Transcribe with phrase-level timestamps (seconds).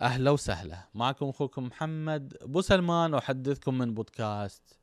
[0.00, 0.88] أهلا وسهلا.
[0.94, 4.78] معكم أخوكم محمد أبو سلمان أحدثكم من بودكاست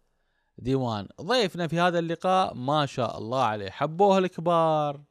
[0.58, 1.08] ديوان.
[1.22, 5.04] ضيفنا في هذا اللقاء ما شاء الله عليه حبوه الكبار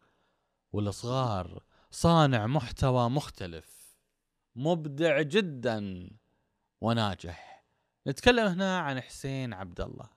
[0.73, 3.97] والصغار صانع محتوى مختلف
[4.57, 6.11] مبدع جدا
[6.81, 7.65] وناجح.
[8.07, 10.09] نتكلم هنا عن حسين عبد الله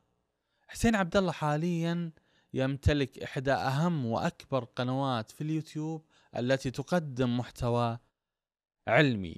[0.67, 2.11] حسين عبد الله حاليا
[2.53, 6.05] يمتلك إحدى أهم وأكبر قنوات في اليوتيوب
[6.35, 7.99] التي تقدم محتوى
[8.87, 9.37] علمي.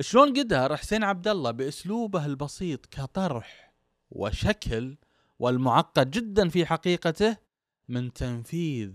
[0.00, 3.74] شلون قدر حسين عبد الله بأسلوبه البسيط كطرح
[4.10, 4.96] وشكل
[5.38, 7.36] والمعقد جدا في حقيقته
[7.88, 8.92] من تنفيذ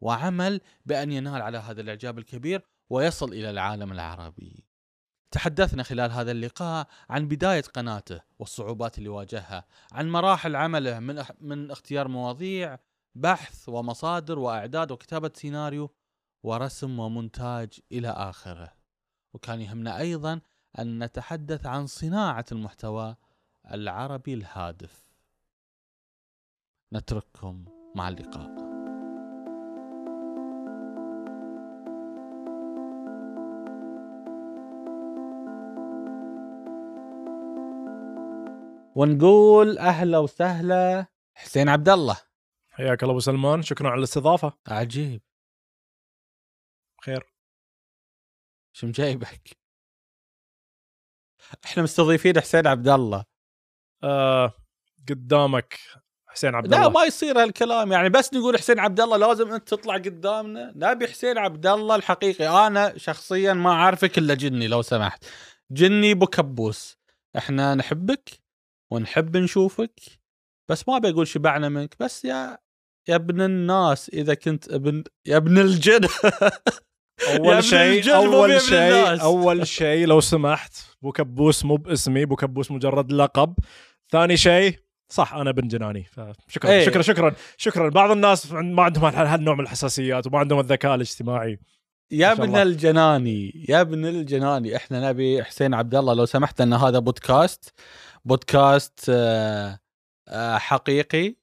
[0.00, 4.64] وعمل بأن ينال على هذا الإعجاب الكبير ويصل إلى العالم العربي.
[5.30, 11.70] تحدثنا خلال هذا اللقاء عن بداية قناته والصعوبات اللي واجهها، عن مراحل عمله من من
[11.70, 12.78] اختيار مواضيع،
[13.14, 15.90] بحث ومصادر وأعداد وكتابة سيناريو
[16.42, 18.79] ورسم ومونتاج إلى آخره.
[19.32, 20.40] وكان يهمنا أيضا
[20.78, 23.16] أن نتحدث عن صناعة المحتوى
[23.70, 25.04] العربي الهادف.
[26.92, 27.64] نترككم
[27.94, 28.70] مع اللقاء.
[38.94, 42.16] ونقول أهلا وسهلا حسين عبد الله
[42.70, 45.22] حياك الله أبو سلمان شكرا على الاستضافة عجيب
[47.04, 47.29] خير
[48.72, 49.58] شو مجايبك؟
[51.64, 53.24] إحنا مستضيفين حسين عبد الله.
[54.02, 54.52] آه
[55.08, 55.78] قدامك
[56.26, 56.90] حسين عبد لا الله.
[56.90, 60.72] ما يصير هالكلام يعني بس نقول حسين عبد الله لازم أنت تطلع قدامنا.
[60.76, 62.66] نبي حسين عبد الله الحقيقي.
[62.66, 65.24] أنا شخصيا ما أعرفك إلا جني لو سمحت.
[65.70, 66.98] جني أبو كبوس.
[67.36, 68.30] إحنا نحبك
[68.90, 70.00] ونحب نشوفك
[70.68, 71.96] بس ما بقول شبعنا منك.
[72.00, 72.58] بس يا
[73.08, 76.08] يا ابن الناس إذا كنت ابن يا ابن الجن.
[77.28, 79.22] أول شيء أول شيء.
[79.22, 83.54] أول شيء لو سمحت بو كبوس مو باسمي بو كبوس مجرد لقب
[84.10, 86.86] ثاني شيء صح أنا بن جناني فشكرا إيه.
[86.86, 91.58] شكرا شكرا شكرا بعض الناس ما عندهم هال- هالنوع من الحساسيات وما عندهم الذكاء الاجتماعي
[92.12, 92.56] يا ابن.
[92.56, 97.74] الجناني يا ابن الجناني إحنا نبي حسين عبد الله لو سمحت أن هذا بودكاست
[98.24, 99.78] بودكاست آه،
[100.28, 101.34] آه، حقيقي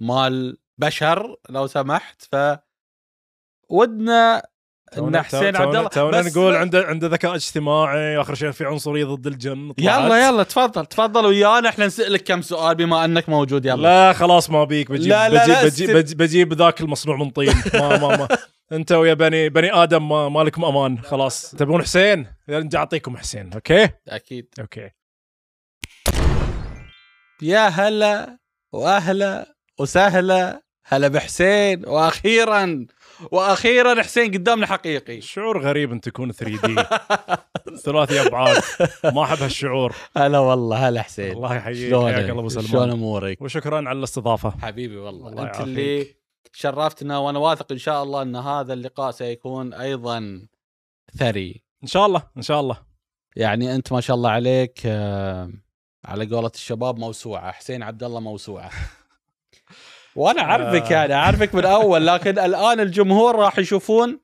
[0.00, 2.36] مال بشر لو سمحت ف
[3.68, 4.42] ودنا
[4.98, 9.26] إن حسين عبد الله تونا نقول عنده عنده ذكاء اجتماعي واخر شيء في عنصرية ضد
[9.26, 10.00] الجن طلعت.
[10.04, 11.68] يلا يلا تفضل تفضل ويانا.
[11.68, 13.82] إحنا نسالك كم سؤال بما أنك موجود يلا.
[13.82, 14.90] لا خلاص ما بيك.
[14.90, 17.54] بجيب لا، لا، بجيب, لا، بجيب, است- بجيب, بجيب ذاك المصنوع من طين.
[17.74, 18.28] ما ما ما.
[18.72, 21.50] أنت ويا بني بني آدم ما, ما لكم أمان خلاص.
[21.50, 24.46] تبون حسين؟ نرجع أعطيكم حسين أوكي؟ أكيد.
[24.60, 24.90] أوكي.
[27.42, 28.38] يا هلا
[28.72, 30.62] وأهلا وسهلا.
[30.86, 32.86] هلا بحسين وأخيرا
[33.30, 35.20] وأخيرا حسين قدامنا حقيقي.
[35.20, 36.82] شعور غريب أن تكون 3D
[37.84, 38.62] ثلاثي أبعاد.
[39.04, 39.94] ما أحب هالشعور.
[40.16, 41.32] هلا والله هلا حسين.
[41.32, 44.50] الله يحييك؟ حياك الله أبو شلون سلمان أمورك؟ وشكرا على الاستضافة.
[44.62, 45.28] حبيبي والله.
[45.28, 45.60] الله أنت.
[45.60, 46.06] اللي
[46.52, 50.46] شرفتنا وأنا واثق إن شاء الله أن هذا اللقاء سيكون أيضا
[51.18, 51.62] ثري.
[51.82, 52.76] إن شاء الله إن شاء الله.
[53.36, 55.50] يعني أنت ما شاء الله عليك آه،
[56.04, 57.52] على قولة الشباب موسوعة.
[57.52, 58.70] حسين عبد الله موسوعة.
[60.20, 60.96] وأنا أعرفك آه.
[60.96, 64.20] يعني أعرفك من أول لكن الآن الجمهور راح يشوفون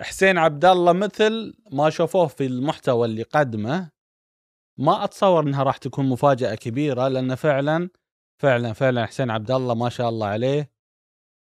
[0.00, 3.90] حسين عبد الله مثل ما شافوه في المحتوى اللي قدمه.
[4.78, 7.90] ما أتصور إنها راح تكون مفاجأة كبيرة لأن فعلا
[8.42, 10.70] فعلا فعلا حسين عبد الله ما شاء الله عليه.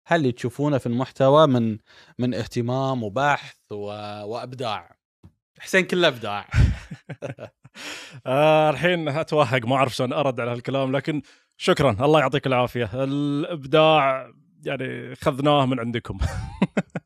[0.08, 1.78] هل تشوفونه في المحتوى من
[2.20, 3.86] من اهتمام وبحث و...
[4.24, 4.98] وأبداع؟
[5.60, 6.48] حسين كله أبداع.
[8.26, 11.22] آه الحين أتوهق ما أعرف شلون أرد على هالكلام لكن
[11.62, 11.92] شكرا.
[11.92, 12.90] الله يعطيك العافية.
[12.94, 14.32] الإبداع
[14.66, 16.18] يعني خذناه من عندكم.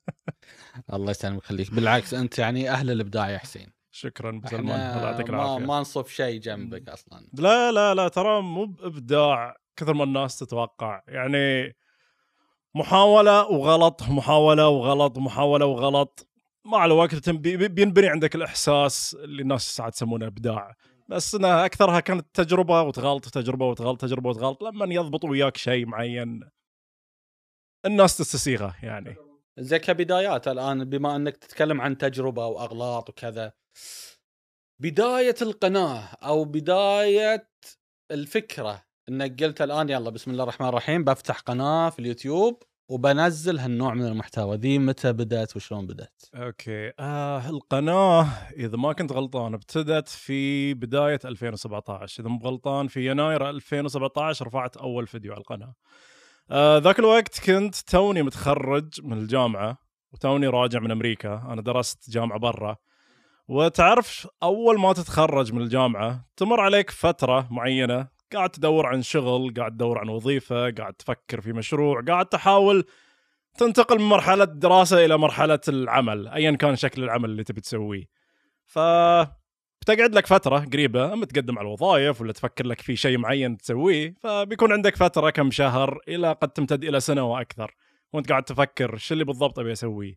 [0.93, 1.71] الله يسلمك خليك.
[1.71, 3.73] بالعكس أنت يعني أهل الإبداع يا حسين.
[3.91, 4.79] شكرا أبو سلمان.
[4.79, 5.65] إحنا الله يعطيك ما, العافية.
[5.65, 7.27] ما نصف شيء جنبك أصلا.
[7.33, 11.01] لا لا لا ترى مو بإبداع كثر ما الناس تتوقع.
[11.07, 11.75] يعني
[12.75, 16.27] محاولة وغلط محاولة وغلط محاولة وغلط.
[16.65, 20.75] مع الوقت بينبني عندك الإحساس اللي الناس ساعات يسمونه إبداع.
[21.09, 26.49] بس إنها أكثرها كانت تجربة وتغلط وتجربه وتغلط تجربة وتغلط لما يضبط وياك شيء معين.
[27.85, 29.15] الناس تستسيغه يعني.
[29.59, 33.53] زي كبدايات الآن بما أنك تتكلم عن تجربة وأغلاط وكذا
[34.81, 37.49] بداية القناة أو بداية
[38.11, 42.63] الفكرة إنك قلت الآن يلا بسم الله الرحمن الرحيم بفتح قناة في اليوتيوب.
[42.87, 44.57] وبنزل هالنوع من المحتوى.
[44.57, 46.91] ذي متى بدأت وشلون بدأت؟ أوكي.
[46.99, 48.27] آه القناه
[48.57, 54.77] إذا ما كنت غلطان ابتدت في بداية 2017 إذا مو غلطان في يناير 2017 رفعت
[54.77, 55.73] أول فيديو على القناة.
[56.51, 59.77] آه ذاك الوقت كنت توني متخرج من الجامعة
[60.13, 61.45] وتوني راجع من أمريكا.
[61.49, 62.75] أنا درست جامعة برا.
[63.47, 69.71] وتعرف أول ما تتخرج من الجامعة تمر عليك فترة معينة قاعد تدور عن شغل قاعد
[69.71, 72.85] تدور عن وظيفة قاعد تفكر في مشروع قاعد تحاول
[73.57, 78.05] تنتقل من مرحلة الدراسه إلى مرحلة العمل ايا كان شكل العمل اللي تبي تسويه.
[78.65, 78.79] ف
[79.81, 84.15] بتقعد لك فترة قريبة أما تقدم على الوظائف ولا تفكر لك في شيء معين تسويه
[84.19, 87.75] فبيكون عندك فترة كم شهر إلى قد تمتد إلى سنة وأكثر
[88.13, 90.15] وأنت قاعد تفكر شو اللي بالضبط أبي أسويه.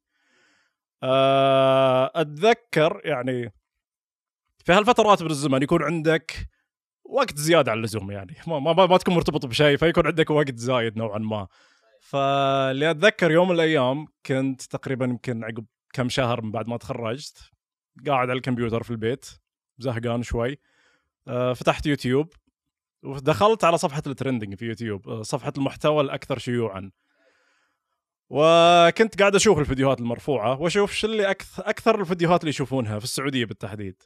[1.03, 3.53] أه، أتذكر يعني
[4.65, 6.49] في هالفترات من الزمن يكون عندك
[7.09, 8.37] وقت زيادة عن اللزوم يعني.
[8.47, 11.47] ما, ما, ما تكون مرتبط بشيء فيكون عندك وقت زايد نوعا ما.
[12.01, 17.51] فاللي أتذكر يوم من الأيام كنت تقريبا يمكن عقب كم شهر من بعد ما تخرجت
[18.07, 19.27] قاعد على الكمبيوتر في البيت
[19.79, 20.59] زهقان شوي
[21.29, 22.33] أه فتحت يوتيوب
[23.03, 26.91] ودخلت على صفحة ال trending في يوتيوب أه صفحة المحتوى الأكثر شيوعا.
[28.31, 34.03] وكنت قاعد أشوف الفيديوهات المرفوعة وأشوف شو اللي أكثر الفيديوهات اللي يشوفونها في السعودية بالتحديد.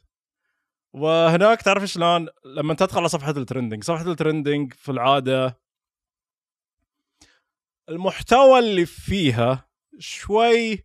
[0.93, 5.59] وهناك تعرف شلون؟ لما تدخل على صفحة ال trending صفحة ال trending في العادة
[7.89, 9.69] المحتوى اللي فيها
[9.99, 10.83] شوي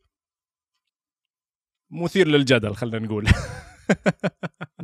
[1.91, 3.29] مثير للجدل خلينا نقول.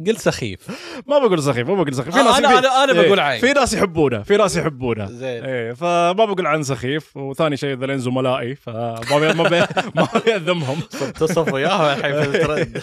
[0.06, 0.60] قل سخيف.
[1.06, 2.14] ما بقول سخيف ما بقول سخيف.
[2.14, 3.40] في آه، ناس أنا أنا أنا إيه، بقول عين.
[3.40, 5.06] في ناس يحبونه في ناس يحبونه.
[5.06, 5.44] زين.
[5.44, 7.16] إيه فما بقول عن سخيف.
[7.16, 9.60] وثاني شيء ذلين زملائي فما بي ما بي
[9.94, 10.80] ما بي اذمهم
[11.14, 12.82] تصف وياهم الحين في الترند.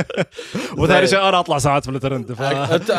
[0.78, 1.06] وثاني.
[1.06, 2.42] شيء أنا أطلع ساعات في الترند ف...
[2.42, 2.90] انت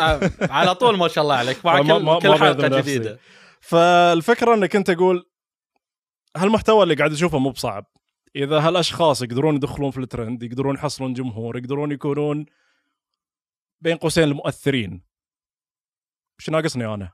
[0.50, 1.64] على طول ما شاء الله عليك.
[1.64, 1.86] مع كل
[2.18, 2.68] كل ما حلقة.
[2.80, 3.18] جديدة.
[3.60, 5.24] فالفكرة إنك أنت تقول
[6.36, 7.84] هالمحتوى اللي قاعد اشوفه مو بصعب.
[8.36, 12.46] إذا هالأشخاص يقدرون يدخلون في الترند يقدرون يحصلون جمهور يقدرون يكونون
[13.80, 15.02] بين قوسين المؤثرين.
[16.38, 17.10] وش ناقصني أنا؟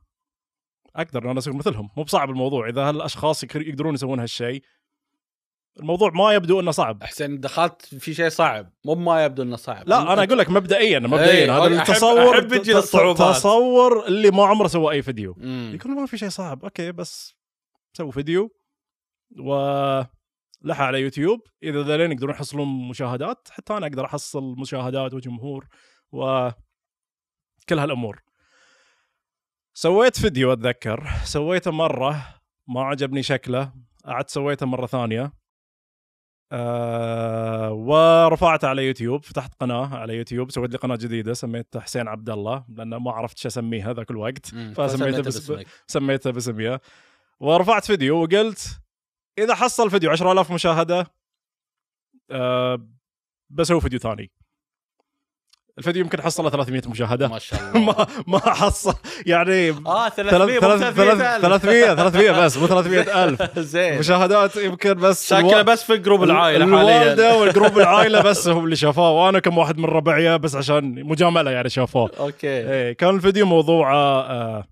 [0.97, 1.91] أقدر إن أنا أصير مثلهم.
[1.97, 2.69] مو بصعب الموضوع.
[2.69, 4.63] إذا هالأشخاص يقدرون يسوون هالشيء
[5.81, 7.03] الموضوع ما يبدو إنه صعب.
[7.03, 8.73] حسين دخلت في شيء صعب.
[8.85, 9.89] مو ما يبدو إنه صعب.
[9.89, 11.31] لا أنا أقول لك مبدئيا مبدئيا.
[11.31, 13.37] إيه، هذا أحب- التصور أحب ت- الصعوبات.
[13.37, 15.35] تصور اللي ما عمره سوى أي فيديو.
[15.39, 15.73] مم.
[15.75, 16.65] يقول ما في شيء صعب.
[16.65, 17.35] okay بس
[17.93, 18.51] سووا فيديو
[20.65, 21.41] ولحطه على يوتيوب.
[21.63, 25.67] إذا ذلين يقدرون يحصلون مشاهدات حتى أنا أقدر أحصل مشاهدات وجمهور
[26.13, 26.51] و
[27.69, 28.23] كل هالأمور.
[29.75, 31.11] سويت فيديو أتذكر.
[31.25, 33.73] سويته مرة ما عجبني شكله.
[34.05, 35.33] قعدت سويته مرة ثانية.
[36.53, 39.25] أه ورفعته على يوتيوب.
[39.25, 40.51] فتحت قناة على يوتيوب.
[40.51, 44.55] سويت لي قناة جديدة سميتها حسين عبد الله لأن ما عرفت شو أسميها ذاك الوقت.
[44.55, 44.75] مم.
[44.75, 45.67] فسميته فسميته بس- باسمك.
[45.87, 46.79] سميته باسمي.
[47.41, 48.81] ورفعت فيديو وقلت
[49.39, 51.07] إذا حصل فيديو 10000 مشاهدة
[52.31, 52.87] أه
[53.51, 54.31] بسوي فيديو ثاني.
[55.79, 57.29] الفيديو يمكن حصل 300 مشاهدة.
[57.29, 57.81] ما شاء الله.
[57.81, 58.95] ما ما حصل.
[59.27, 63.59] يعني آه ثلاث- 300 مو ثلاث- 300 300 300 بس مو 300 ألف.
[63.59, 63.99] زين.
[63.99, 68.65] مشاهدات يمكن بس شكله بس في group العائلة حاليا الوالدة وال group العائلة بس هم
[68.65, 69.11] اللي شافوه.
[69.11, 72.11] وأنا كم واحد من ربعي بس عشان مجاملة يعني شافوه.
[72.19, 72.47] okay.
[72.49, 74.65] إيه كان الفيديو موضوعه آه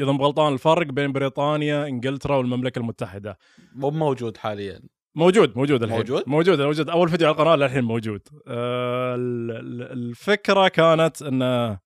[0.00, 3.38] إذا مو غلطان الفرق بين بريطانيا إنجلترا والمملكة المتحدة.
[3.74, 4.80] مو موجود حاليا.
[5.14, 5.98] موجود موجود الحين.
[5.98, 6.90] موجود؟ موجود موجود.
[6.90, 8.20] أول فيديو على القناة للحين موجود.
[8.48, 11.78] آه ال- ال- الفكرة كانت انه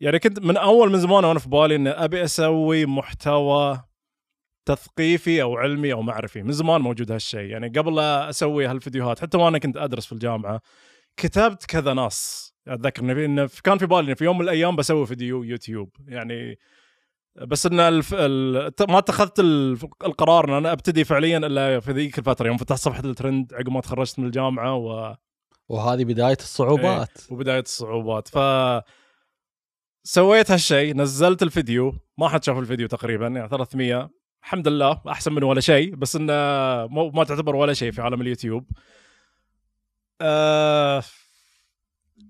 [0.00, 3.82] يعني كنت من أول من زمان وأنا في بالي إن أبي أسوي محتوى
[4.68, 6.42] تثقيفي أو علمي أو معرفي.
[6.42, 7.40] من زمان موجود هالشيء.
[7.40, 10.60] يعني قبل لا أسوي هالفيديوهات حتى وأنا كنت أدرس في الجامعة
[11.16, 15.90] كتبت كذا ناس أتذكر انه كان في بالي في يوم من الأيام بسوي فيديو يوتيوب.
[16.08, 16.58] يعني
[17.42, 18.14] بس إن الف...
[18.14, 18.70] ال...
[18.88, 22.46] ما اتخذت ال- القرار إن أنا أبتدي فعليا إلا في ذيك الفترة.
[22.46, 25.16] يوم فتحت صفحة الترند عقب ما تخرجت من الجامعة و...
[25.68, 27.10] وهذه بداية الصعوبات.
[27.30, 28.28] وبداية الصعوبات.
[28.28, 28.38] ف
[30.04, 31.94] سويت هالشيء نزلت الفيديو.
[32.18, 34.10] ما حد شاف الفيديو تقريبا يعني 300
[34.42, 36.32] الحمد لله أحسن من ولا شيء بس انه
[36.86, 38.70] مو- ما تعتبر ولا شيء في عالم اليوتيوب.
[40.20, 41.02] آه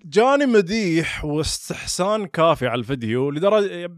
[0.04, 3.90] جاني مديح واستحسان كافي على الفيديو لدرجه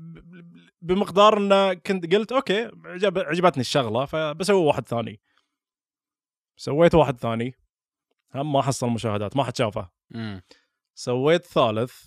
[0.80, 5.20] بمقدار انه كنت قلت okay عجب عجبتني الشغلة فبسوي واحد ثاني.
[6.56, 7.54] سويت واحد ثاني.
[8.34, 9.90] هم ما حصل مشاهدات ما حد شافه.
[10.94, 12.04] سويت ثالث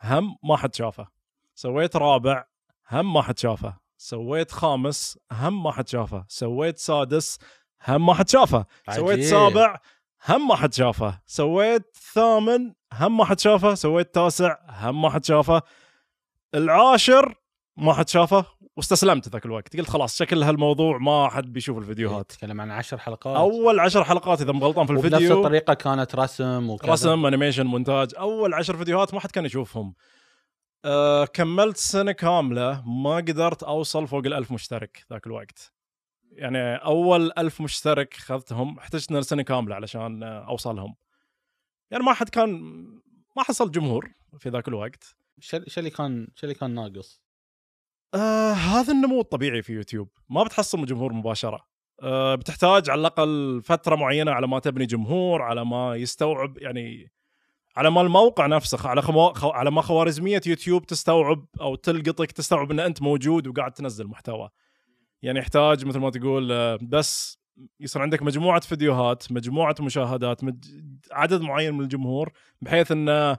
[0.00, 1.08] هم ما حد شافه.
[1.54, 2.44] سويت رابع
[2.90, 3.80] هم ما حد شافه.
[3.96, 6.24] سويت خامس هم ما حد شافه.
[6.28, 7.38] سويت سادس
[7.82, 8.66] هم ما حد شافه.
[8.90, 9.20] سويت.
[9.20, 9.80] سابع
[10.28, 11.22] هم ما حد شافه.
[11.26, 13.74] سويت ثامن هم ما حد شافه.
[13.74, 15.62] سويت تاسع هم ما حد شافه.
[16.54, 17.34] العاشر
[17.80, 18.44] ما حد شافه
[18.76, 19.76] واستسلمت ذاك الوقت.
[19.76, 22.32] قلت خلاص شكل هالموضوع ما حد بيشوف الفيديوهات.
[22.32, 23.36] تتكلم عن عشر حلقات.
[23.36, 25.38] أول عشر حلقات إذا مغلطان في الفيديو.
[25.38, 26.92] الطريقة كانت رسم وكذا.
[26.92, 28.14] رسم انيميشن مونتاج.
[28.18, 29.94] أول عشر فيديوهات ما حد كان يشوفهم.
[30.84, 35.72] أه كملت سنة كاملة ما قدرت أوصل فوق الألف مشترك ذاك الوقت.
[36.32, 40.94] يعني أول ألف مشترك اخذتهم احتجت سنه كاملة علشان أوصلهم.
[41.90, 42.50] يعني ما حد كان
[43.36, 45.16] ما حصل جمهور في ذاك الوقت.
[45.40, 47.22] شو اللي كان شو اللي كان ناقص؟
[48.14, 50.08] آه هذا النمو الطبيعي في يوتيوب.
[50.30, 51.60] ما بتحصل جمهور مباشرة.
[52.02, 57.12] آه بتحتاج على الأقل فترة معينة على ما تبني جمهور على ما يستوعب يعني
[57.76, 59.02] على ما الموقع نفسه على.
[59.02, 59.48] خو...
[59.50, 64.48] على ما خوارزمية يوتيوب تستوعب أو تلقطك تستوعب إن أنت موجود وقاعد تنزل محتوى.
[65.22, 67.38] يعني يحتاج مثل ما تقول آه، بس
[67.80, 70.64] يصير عندك مجموعة فيديوهات مجموعة مشاهدات مج...
[71.12, 73.36] عدد معين من الجمهور بحيث إنه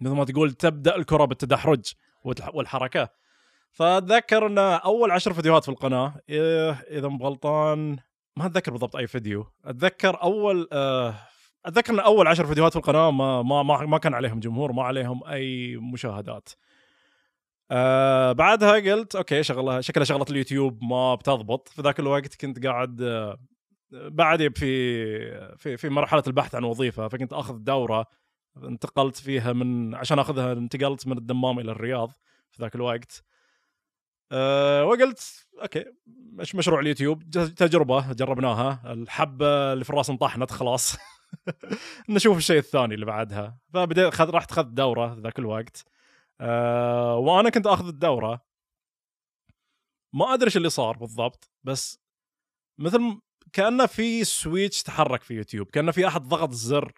[0.00, 1.92] مثل ما تقول تبدأ الكرة بالتدحرج
[2.24, 3.08] والح- والحركة.
[3.72, 7.96] فاتذكر إن أول عشر فيديوهات في القناة إيه، إذا مو غلطان
[8.36, 9.46] ما أتذكر بالضبط أي فيديو.
[9.64, 11.14] أتذكر أول آه،
[11.66, 15.24] أتذكر إن أول عشر فيديوهات في القناة ما ما ما, كان عليهم جمهور ما عليهم
[15.24, 16.48] أي مشاهدات.
[17.70, 21.68] آه بعدها قلت أوكي شغله شكلها شغلة اليوتيوب ما بتضبط.
[21.68, 23.38] في ذاك الوقت كنت قاعد آه،
[23.92, 28.06] بعد في في في مرحلة البحث عن وظيفة فكنت أخذ دورة
[28.64, 32.10] انتقلت فيها من عشان أخذها انتقلت من الدمام إلى الرياض
[32.50, 33.24] في ذاك الوقت.
[34.32, 40.96] أه وقلت أوكي مش مشروع اليوتيوب تجربة جربناها الحبة اللي في الرأس انطحنت خلاص.
[42.08, 43.58] نشوف الشيء الثاني اللي بعدها.
[43.74, 45.84] فبدأت خذ رحت اخذت دورة ذاك الوقت.
[46.40, 48.48] أه وأنا كنت آخذ الدورة.
[50.12, 52.00] ما أدري إيش اللي صار بالضبط بس
[52.78, 53.20] مثل
[53.52, 56.92] كأنه في switch تحرك في يوتيوب كأنه في أحد ضغط زر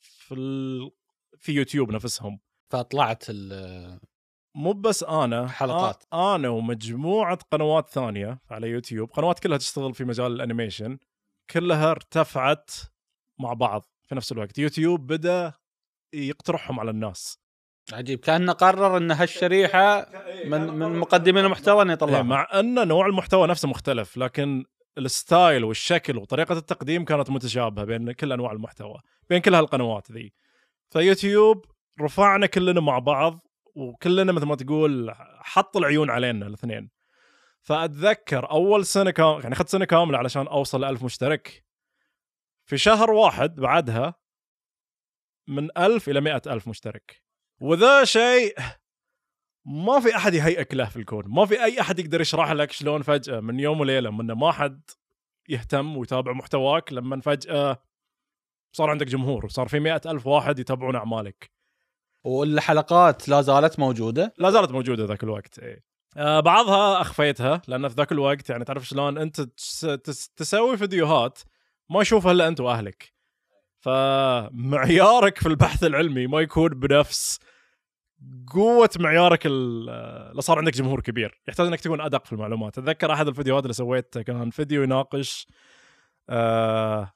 [0.00, 0.90] في ال...
[1.38, 2.40] في يوتيوب نفسهم.
[2.70, 4.00] فطلعت ال-
[4.54, 6.04] مو بس أنا حلقات.
[6.12, 10.98] أنا ومجموعة قنوات ثانية على يوتيوب قنوات كلها تشتغل في مجال ال animation
[11.50, 12.70] كلها ارتفعت
[13.38, 14.58] مع بعض في نفس الوقت.
[14.58, 15.52] يوتيوب بدأ
[16.12, 17.38] يقترحهم على الناس.
[17.92, 18.18] عجيب.
[18.18, 20.06] كأنه قرر إن هالشريحة
[20.44, 24.64] من من مقدمين المحتوى إنه إيه، يطلعها مع أن نوع المحتوى نفسه مختلف لكن
[24.98, 29.00] ال style والشكل وطريقة التقديم كانت متشابهة بين كل أنواع المحتوى
[29.30, 30.32] بين كل هالقنوات ذي.
[30.90, 31.64] فيوتيوب
[32.00, 33.47] رفعنا كلنا مع بعض
[33.78, 36.90] وكلنا مثل ما تقول حط العيون علينا الاثنين.
[37.60, 41.64] فأتذكر أول سنة كام يعني أخذت سنة كاملة علشان أوصل 1000 مشترك.
[42.64, 44.14] في شهر واحد بعدها
[45.48, 47.22] من ألف إلى مئة ألف مشترك.
[47.60, 48.58] وذا شيء
[49.64, 53.02] ما في أحد يهيئك له في الكون ما في أي أحد يقدر يشرح لك شلون
[53.02, 54.90] فجأة من يوم وليلة من ما حد
[55.48, 57.82] يهتم ويتابع محتواك لما فجأة
[58.72, 61.57] صار عندك جمهور وصار في مئة ألف واحد يتابعون أعمالك.
[62.24, 64.34] والحلقات لا زالت موجودة.
[64.38, 65.82] لا زالت موجودة ذاك الوقت اي
[66.16, 71.38] آه بعضها أخفيتها لأن في ذاك الوقت يعني تعرف شلون أنت تس تس تسوي فيديوهات
[71.90, 73.12] ما يشوفها إلا أنت وأهلك.
[73.80, 77.38] فمعيارك في البحث العلمي ما يكون بنفس
[78.54, 79.90] قوة معيارك ال-
[80.30, 81.40] اللي صار عندك جمهور كبير.
[81.48, 82.78] يحتاج إنك تكون أدق في المعلومات.
[82.78, 85.46] أتذكر أحد الفيديوهات اللي سويته كان فيديو يناقش
[86.30, 87.12] آه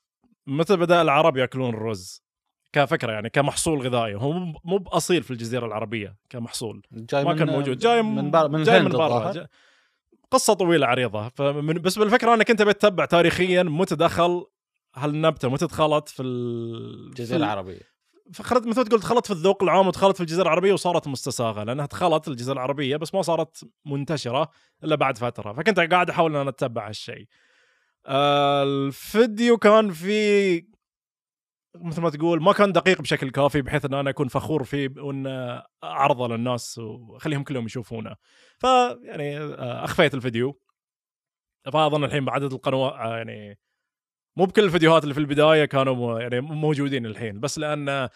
[0.46, 2.22] متى بدأ العرب يأكلون الرز.
[2.72, 4.14] كفكرة يعني كمحصول غذائي.
[4.14, 4.32] هو
[4.64, 6.82] مو- بأصيل في الجزيرة العربية كمحصول.
[6.92, 7.78] جاي ما كان موجود.
[7.78, 8.48] جاي من بر...
[8.48, 9.46] من جاي من برا
[10.30, 11.28] قصة طويلة عريضة.
[11.28, 14.44] فمن بس بالفكرة أنك أنت بتتبع تاريخيا متى دخل
[14.94, 17.92] هالنبته متى دخلت في ال- الجزيرة العربية.
[18.34, 22.28] فخلت مثل تقول دخلت في الذوق العام ودخلت في الجزيرة العربية وصارت مستساغة لأنها دخلت
[22.28, 24.48] الجزيرة العربية بس ما صارت منتشرة
[24.84, 25.52] إلا بعد فترة.
[25.52, 27.26] فكنت قاعد أحاول إن أنا أتبع هالشيء.
[28.06, 30.64] آه، الفيديو كان في
[31.74, 35.26] مثل ما تقول ما كان دقيق بشكل كافي بحيث إن أنا أكون فخور فيه وإن
[35.84, 38.14] اعرضه للناس وأخليهم كلهم يشوفونه.
[38.58, 40.60] فيعني آه، أخفيت الفيديو.
[41.72, 43.58] فأظن الحين بعدد القنوات آه، يعني
[44.36, 47.40] مو بكل الفيديوهات اللي في البداية كانوا يعني موجودين الحين.
[47.40, 48.08] بس لأن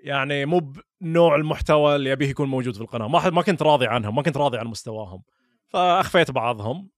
[0.00, 3.08] يعني مو بنوع المحتوى اللي أبيه يكون موجود في القناة.
[3.08, 5.22] ما ما كنت راضي عنهم ما كنت راضي عن مستواهم.
[5.68, 6.90] فأخفيت بعضهم.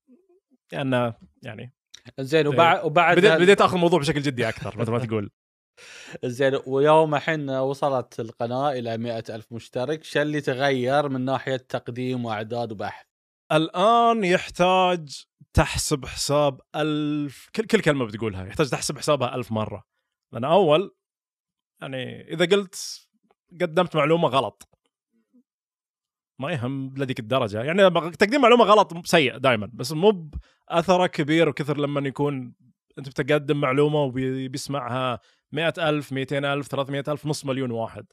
[0.73, 1.73] لأن يعني
[2.21, 5.30] زين وبعد وبعد بديت, هال- بديت آخذ الموضوع بشكل جدي أكثر مثل ما تقول.
[6.25, 12.25] زين ويوم الحين وصلت القناة إلى مئة ألف مشترك شو اللي تغير من ناحية تقديم
[12.25, 13.06] وأعداد وبحث؟
[13.52, 19.85] الآن يحتاج تحسب حساب ألف كل كل كلمة بتقولها يحتاج تحسب حسابها ألف مرة.
[20.32, 20.94] لأن أول
[21.80, 23.08] يعني إذا قلت
[23.61, 24.68] قدمت معلومة غلط.
[26.40, 27.62] ما يهم لذيك الدرجة.
[27.62, 30.30] يعني تقديم معلومة غلط سيء دائما بس مو
[30.70, 32.54] بأثره كبير وكثر لما يكون
[32.99, 35.20] أنت بتقدم معلومة وبيسمعها
[35.52, 38.07] مئة ألف 200 ألف 300 ألف نص مليون واحد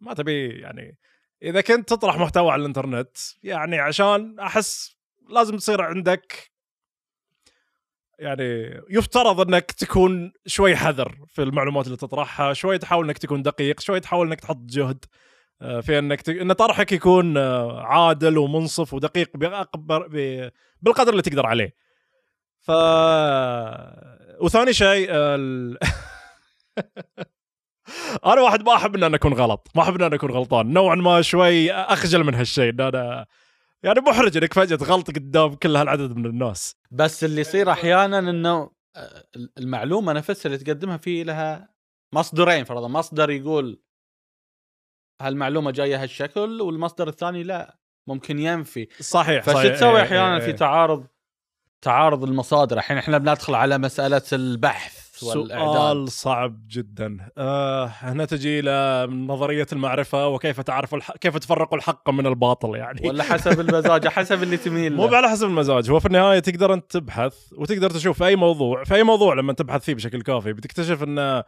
[0.00, 0.98] ما تبي يعني
[1.42, 4.96] إذا كنت تطرح محتوى على الإنترنت يعني عشان أحس
[5.28, 6.56] لازم تصير عندك
[8.18, 13.80] يعني يفترض إنك تكون شوي حذر في المعلومات اللي تطرحها، شوي تحاول إنك تكون دقيق،
[13.80, 15.04] شوي تحاول إنك تحط جهد
[15.62, 16.28] آه، في إنك ت...
[16.28, 20.50] إن طرحك يكون آه، عادل ومنصف ودقيق بأكبر ب...
[20.82, 21.74] بالقدر اللي تقدر عليه.
[22.60, 22.70] ف
[24.40, 25.78] وثاني شيء ال...
[28.26, 30.94] أنا واحد ما أحب ان أنا أكون غلط ما أحب ان أنا أكون غلطان نوعا
[30.94, 33.26] ما شوي أخجل من هالشيء ان أنا
[33.82, 38.70] يعني محرج إنك فجأة غلط قدام كل هالعدد من الناس بس اللي يصير أحيانا إنه
[38.96, 39.24] آه،
[39.58, 41.68] المعلومة نفسها اللي تقدمها في لها
[42.14, 43.80] مصدرين فرضا مصدر يقول
[45.20, 49.74] هالمعلومة جاية هالشكل والمصدر الثاني لا ممكن ينفي صحيح فشو صحيح.
[49.74, 50.56] تسوي أحيانا إيه، في إيه.
[50.56, 51.06] تعارض
[51.82, 57.30] تعارض المصادر الحين إحنا بندخل على مسألة البحث والاعداد سؤال صعب جدا.
[57.38, 61.12] آه هنا تجي إلى نظرية المعرفة وكيف تعرف الح...
[61.20, 63.08] كيف تفرق الحق من الباطل يعني.
[63.08, 65.06] ولا حسب المزاج حسب اللي تميل مو.
[65.06, 65.90] على حسب المزاج.
[65.90, 69.84] هو في النهاية تقدر أنت تبحث وتقدر تشوف أي موضوع في أي موضوع لما تبحث
[69.84, 71.42] فيه بشكل كافي بتكتشف إن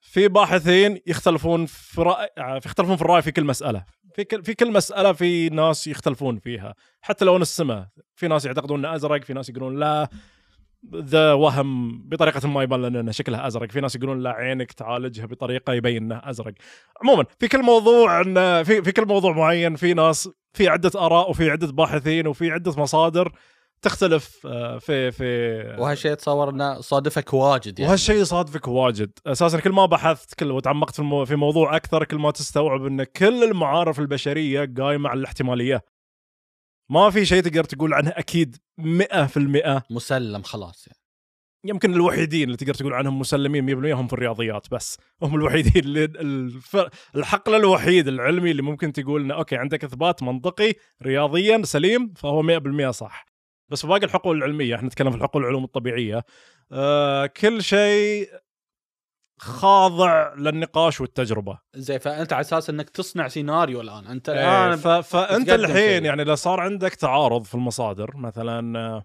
[0.00, 3.84] في باحثين يختلفون في رأي يختلفون في الرأي في كل مسألة.
[4.14, 6.74] في كل في كل مسألة في ناس يختلفون فيها.
[7.00, 10.08] حتى لو السماء في ناس يعتقدون إنه أزرق في ناس يقولون لا.
[10.94, 13.70] ذا وهم بطريقة ما يبان لنا إنه شكلها أزرق.
[13.70, 16.54] في ناس يقولون لا عينك تعالجها بطريقة يبين إنه أزرق.
[17.02, 21.30] عموما في كل موضوع إن في في كل موضوع معين في ناس في عدة آراء
[21.30, 23.32] وفي عدة باحثين وفي عدة مصادر
[23.82, 27.88] تختلف آه، في في وهالشيء اتصور إنه صادفك واجد يعني.
[27.88, 29.10] وهالشيء يصادفك واجد.
[29.26, 31.24] أساسا كل ما بحثت كل وتعمقت في المو...
[31.24, 35.95] في موضوع أكثر كل ما تستوعب إن كل المعارف البشرية قايمة على الاحتمالية.
[36.90, 38.82] ما في شيء تقدر تقول عنه أكيد 100%
[39.90, 41.00] مسلم خلاص يعني.
[41.64, 44.98] يمكن الوحيدين اللي تقدر تقول عنهم مسلمين 100% هم في الرياضيات بس.
[45.22, 46.76] هم الوحيدين اللي الف...
[47.16, 52.90] الحقل الوحيد العلمي اللي ممكن تقول إنه أوكي عندك إثبات منطقي رياضيا سليم فهو 100%
[52.90, 53.26] صح.
[53.68, 56.24] بس في باقي الحقول العلمية إحنا نتكلم في الحقول العلوم الطبيعية.
[56.72, 58.30] آه كل شيء
[59.38, 61.58] خاضع للنقاش والتجربة.
[61.74, 64.88] زي فأنت على أساس إنك تصنع سيناريو الآن أنت الان ف...
[64.88, 66.04] فأنت الحين.
[66.04, 69.04] يعني اذا صار عندك تعارض في المصادر مثلا آه،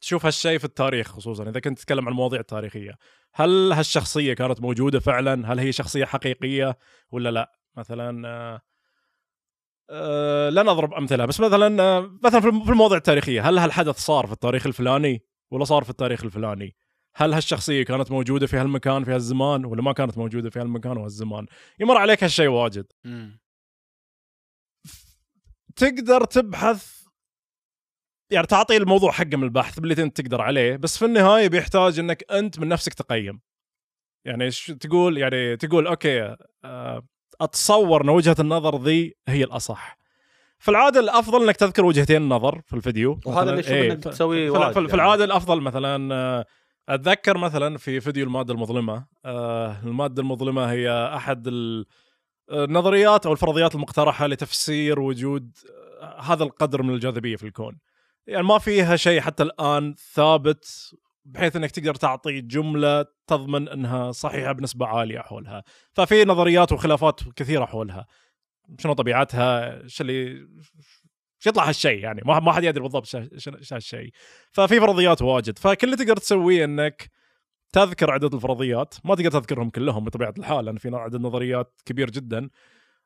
[0.00, 2.92] تشوف هالشيء في التاريخ خصوصا إذا كنت تتكلم عن المواضيع التاريخيه
[3.34, 6.78] هل هالشخصية كانت موجودة فعلا؟ هل هي شخصية حقيقية
[7.10, 8.60] ولا لا؟ مثلا آه،
[9.90, 14.32] آه، لا نضرب أمثلة بس مثلا آه، مثلا في المواضيع التاريخية هل هالحدث صار في
[14.32, 16.76] التاريخ الفلاني ولا صار في التاريخ الفلاني؟
[17.14, 21.46] هل هالشخصية كانت موجودة في هالمكان في هالزمان ولا ما كانت موجودة في هالمكان وهالزمان
[21.80, 22.86] يمر عليك هالشيء واجد.
[25.76, 27.02] تقدر تبحث
[28.30, 32.24] يعني تعطي الموضوع حقه من البحث باللي انت تقدر عليه بس في النهاية بيحتاج إنك
[32.32, 33.40] أنت من نفسك تقيم
[34.26, 37.06] يعني تقول يعني تقول أوكي آه،
[37.40, 39.98] أتصور إن وجهة النظر ذي هي الأصح
[40.58, 44.58] في العادة الأفضل إنك تذكر وجهتين النظر في الفيديو وهذا اللي إنك ف- تسويه في,
[44.58, 44.94] في, في يعني.
[44.94, 46.46] العاده الأفضل مثلا آه،
[46.88, 51.84] أتذكر مثلا في فيديو المادة المظلمة آه، المادة المظلمة هي أحد ال-
[52.52, 55.56] النظريات أو الفرضيات المقترحة لتفسير وجود
[56.00, 57.78] آه، هذا القدر من الجاذبية في الكون.
[58.26, 60.90] يعني ما فيها شيء حتى الآن ثابت
[61.24, 65.62] بحيث إنك تقدر تعطي جملة تضمن إنها صحيحة بنسبة عالية حولها.
[65.92, 68.06] ففي نظريات وخلافات كثيرة حولها.
[68.78, 70.48] شنو طبيعتها؟ إيش اللي
[71.42, 74.10] إيش يطلع هالشيء يعني؟ ما ما حد يدري بالضبط شو هالشيء.
[74.52, 75.58] ففي فرضيات واجد.
[75.58, 77.10] فكل اللي تقدر تسويه إنك
[77.72, 78.94] تذكر عدد الفرضيات.
[79.04, 82.50] ما تقدر تذكرهم كلهم بطبيعة الحال لأن في عدد نظريات كبير جدا.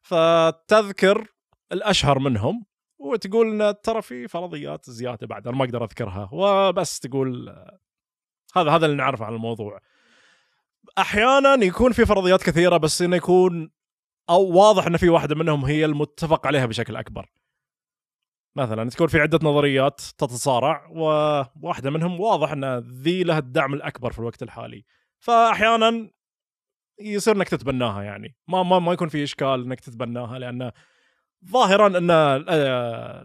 [0.03, 1.27] فتذكر
[1.73, 2.65] الأشهر منهم
[2.99, 6.29] وتقول إن ترى في فرضيات زيادة بعد أنا ما أقدر أذكرها.
[6.33, 7.49] وبس تقول
[8.57, 9.81] هذا هذا اللي نعرفه عن الموضوع.
[10.99, 13.71] أحيانا يكون في فرضيات كثيرة بس إنه يكون
[14.31, 17.31] أو واضح إن في واحدة منهم هي المتفق عليها بشكل أكبر.
[18.57, 24.19] مثلا تكون في عدة نظريات تتصارع وواحدة منهم واضح إن ذي لها الدعم الأكبر في
[24.19, 24.85] الوقت الحالي.
[25.19, 26.11] فاحيانا
[27.01, 28.37] يصير إنك تتبناها يعني.
[28.49, 30.73] ما ما ما يكون في إشكال إنك تتبناها لأن
[31.51, 32.11] ظاهرا إن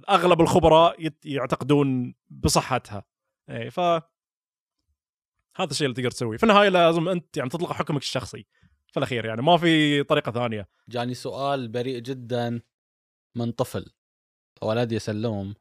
[0.10, 3.04] أغلب الخبراء يعتقدون بصحتها.
[3.50, 6.38] اي ف هذا الشيء اللي تقدر تسويه.
[6.38, 8.46] في النهاية لازم أنت يعني تطلق حكمك الشخصي.
[8.91, 10.67] في الأخير يعني ما في طريقة ثانية.
[10.89, 12.62] جاني سؤال بريء جدا.
[13.36, 13.86] من طفل.
[14.62, 15.54] ولد يسلم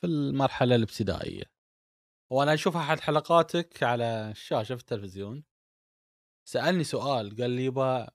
[0.00, 1.44] في المرحلة الابتدائية.
[2.32, 5.44] وأنا أشوف أحد حلقاتك على الشاشة في التلفزيون.
[6.48, 8.10] سألني سؤال قال لي يبا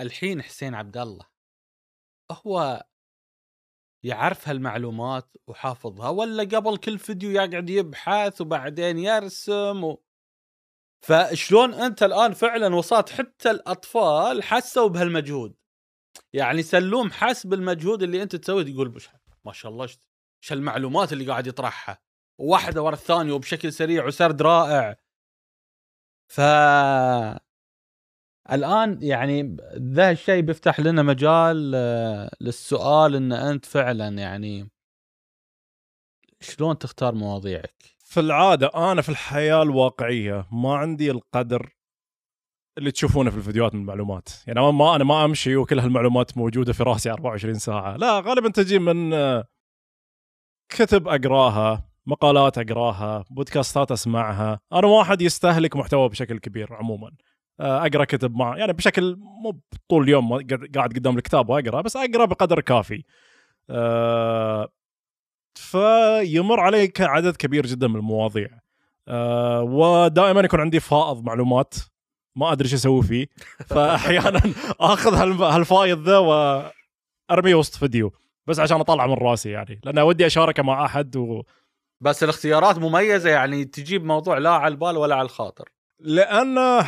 [0.00, 1.26] الحين حسين عبد الله
[2.30, 2.84] هو
[4.04, 10.02] يعرف هالمعلومات وحافظها ولا قبل كل فيديو يقعد يبحث وبعدين يرسم و...
[11.00, 15.56] فشلون أنت الآن فعلا وصلت حتى الأطفال حسوا بهالمجهود؟
[16.32, 19.08] يعني سلوم حس بالمجهود اللي أنت تسويه يقول بش
[19.44, 21.98] ما شاء الله إيش المعلومات اللي قاعد يطرحها؟
[22.38, 24.96] واحدة ورا الثانية وبشكل سريع وسرد رائع.
[26.28, 26.40] ف
[28.52, 34.70] الآن يعني ذا الشيء بيفتح لنا مجال آه، للسؤال إن أنت فعلا يعني
[36.40, 41.77] شلون تختار مواضيعك؟ في العادة أنا في الحياة الواقعية ما عندي القدر
[42.78, 44.28] اللي تشوفونه في الفيديوهات من المعلومات.
[44.46, 47.96] يعني ما أنا ما أمشي وكل هالمعلومات موجودة في رأسي 24 ساعة.
[47.96, 49.44] لا غالبا تجي من آه،
[50.68, 54.60] كتب أقراها مقالات أقراها بودكاستات أسمعها.
[54.72, 57.10] أنا واحد يستهلك محتوى بشكل كبير عموما.
[57.60, 60.32] آه، أقرأ كتب مع يعني بشكل مو طول اليوم
[60.74, 63.04] قاعد قدام الكتاب وأقرأ بس أقرأ بقدر كافي.
[63.70, 64.68] أه
[65.54, 68.48] فيمر علي عدد كبير جدا من المواضيع.
[69.08, 71.74] أه ودائما يكون عندي فائض معلومات.
[72.36, 73.26] ما أدري إيش أسوي فيه.
[73.66, 74.42] فأحيانا
[74.80, 78.12] آخذ هالفايض ذا وأرميه وسط فيديو
[78.46, 81.42] بس عشان اطلع من راسي يعني لأن ودي أشاركه مع أحد و...
[82.00, 85.68] بس الاختيارات مميزة يعني تجيب موضوع لا على البال ولا على الخاطر.
[86.00, 86.84] لأن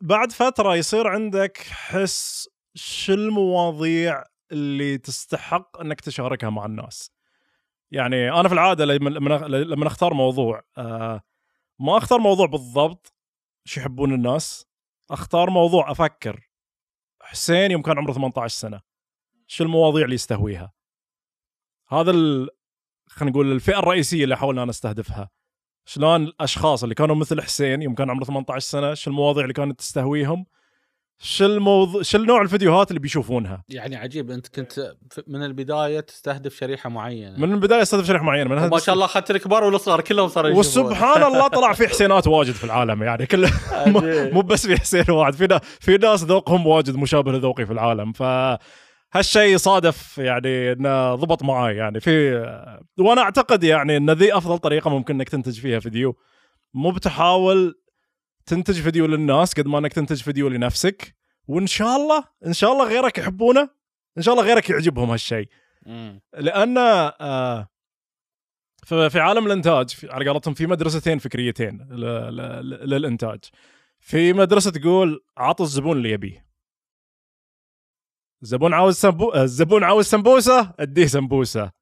[0.00, 7.12] بعد فترة يصير عندك حس شو المواضيع اللي تستحق إنك تشاركها مع الناس.
[7.90, 9.10] يعني أنا في العادة لما
[9.48, 11.20] لما أختار موضوع آه،
[11.78, 13.12] ما أختار موضوع بالضبط
[13.64, 14.66] شو يحبون الناس.
[15.10, 16.50] أختار موضوع أفكر.
[17.22, 18.80] حسين يوم كان عمره 18 سنة.
[19.46, 20.72] شو المواضيع اللي يستهويها؟
[21.88, 22.48] هذا ال...
[23.08, 25.30] خلينا نقول الفئة الرئيسية اللي حاولنا نستهدفها.
[25.84, 29.78] شلون الأشخاص اللي كانوا مثل حسين يوم كان عمره 18 سنة شو المواضيع اللي كانت
[29.78, 30.46] تستهويهم؟
[31.22, 33.64] شو الموضوع شو النوع الفيديوهات اللي بيشوفونها.
[33.68, 34.94] يعني عجيب انت كنت
[35.26, 37.38] من البداية تستهدف شريحة معينة.
[37.38, 41.22] من البداية استهدف شريحة معينة من ما شاء الله اخذت الكبار والصغار كلهم صاروا وسبحان
[41.22, 43.50] الله طلع في حسينات واجد في العالم يعني كله
[44.34, 48.22] مو بس في حسين واحد في في ناس ذوقهم واجد مشابه لذوقي في العالم ف
[49.12, 52.32] هالشيء صادف يعني إنه ضبط معاي يعني في
[52.98, 56.16] وأنا أعتقد يعني إن ذي أفضل طريقة ممكن إنك تنتج فيها فيديو
[56.74, 57.74] مو بتحاول
[58.46, 61.16] تنتج فيديو للناس قد ما انك تنتج فيديو لنفسك
[61.48, 63.70] وإن شاء الله إن شاء الله غيرك يحبونه
[64.18, 65.48] إن شاء الله غيرك يعجبهم هالشيء.
[66.32, 67.68] لأن آه
[68.84, 71.88] في عالم الإنتاج على قولتهم في مدرستين فكريتين
[72.62, 73.40] للإنتاج.
[73.98, 76.46] في مدرسة تقول عط الزبون اللي يبيه.
[78.42, 79.34] الزبون عاوز سمبو...
[79.34, 81.72] الزبون عاوز سمبوسة اديه سمبوسة.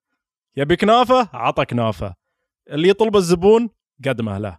[0.57, 2.15] يبي كنافة عطى كنافة.
[2.71, 3.71] اللي يطلب الزبون
[4.05, 4.59] قدمه له.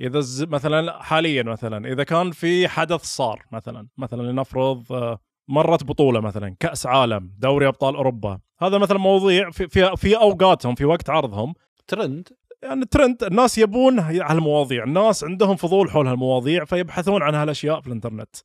[0.00, 0.46] إذا.
[0.46, 6.56] مثلا حاليا مثلا إذا كان في حدث صار مثلا مثلا لنفرض آه، مرت بطولة مثلا
[6.60, 11.54] كأس عالم دوري أبطال أوروبا هذا مثلا مواضيع في في, في أوقاتهم في وقت عرضهم.
[11.86, 12.28] ترند.
[12.62, 18.36] يعني ترند الناس يبون هالمواضيع الناس عندهم فضول حول هالمواضيع فيبحثون عن هالأشياء في الإنترنت.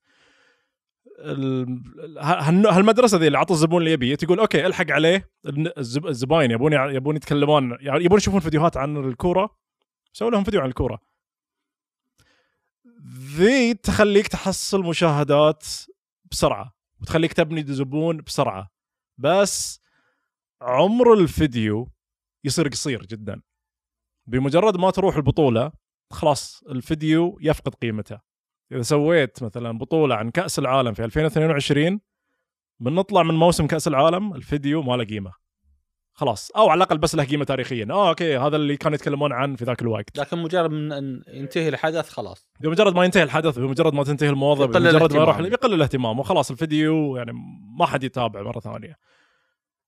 [2.69, 5.29] هالمدرسة ذي اللي عطى الزبون اللي يبي تقول okay الحق عليه
[5.77, 9.49] الزباين يبون يبون يتكلمون يعني يبون يشوفون فيديوهات عن الكورة
[10.13, 11.12] سووا لهم فيديو عن الكورة.
[13.05, 15.65] ذي تخليك تحصل مشاهدات
[16.31, 18.69] بسرعة وتخليك تبني زبون بسرعة.
[19.17, 19.81] بس
[20.61, 21.91] عمر الفيديو
[22.43, 23.41] يصير قصير جدا.
[24.27, 25.71] بمجرد ما تروح البطولة
[26.11, 28.19] خلاص الفيديو يفقد قيمته.
[28.71, 31.99] إذا سويت مثلا بطولة عن كأس العالم في 2022
[32.79, 35.42] بنطلع من موسم كأس العالم الفيديو ما له قيمة.
[36.15, 36.51] خلاص.
[36.51, 37.87] أو على الأقل بس له قيمة تاريخيا.
[37.89, 40.17] آه okay هذا اللي كانوا يتكلمون عنه في ذاك الوقت.
[40.17, 42.47] لكن مجرد من أن ينتهي الحدث خلاص.
[42.59, 47.17] بمجرد ما ينتهي الحدث بمجرد ما تنتهي الموضوع بمجرد ما يروح يقل الاهتمام وخلاص الفيديو
[47.17, 47.31] يعني
[47.79, 48.95] ما حد يتابع مرة ثانية.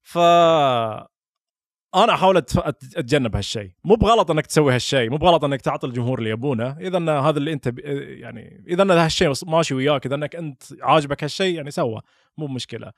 [0.02, 0.18] ف
[1.96, 3.72] أنا أحاول أتجنب هالشيء.
[3.84, 6.78] مو بغلط أنك تسوي هالشيء مو بغلط أنك تعطي الجمهور اللي يبونه.
[6.80, 11.24] إذا أن هذا اللي أنت يعني إذا إن هالشيء ماشي وياك إذا إنك أنت عاجبك
[11.24, 12.02] هالشيء يعني سوى.
[12.38, 12.92] مو مشكلة.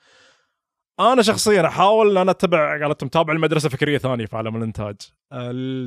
[0.99, 4.95] أنا شخصيا احاول ان أنا اتبع قالت تابع المدرسة فكرية ثانية في عالم الإنتاج.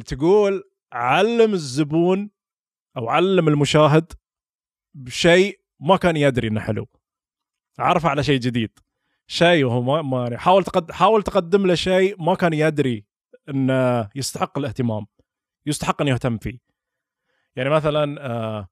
[0.07, 2.31] تقول علم الزبون
[2.97, 4.13] أو علم المشاهد
[4.95, 6.89] بشيء ما كان يدري إنه حلو.
[7.79, 8.79] عرفه على شيء جديد.
[9.27, 13.05] شيء وهو ما, ما يعني حاول تقد حاول تقدم له شيء ما كان يدري
[13.49, 15.07] إنه يستحق الاهتمام
[15.67, 16.59] يستحق ان يهتم فيه.
[17.57, 18.69] يعني مثلا آه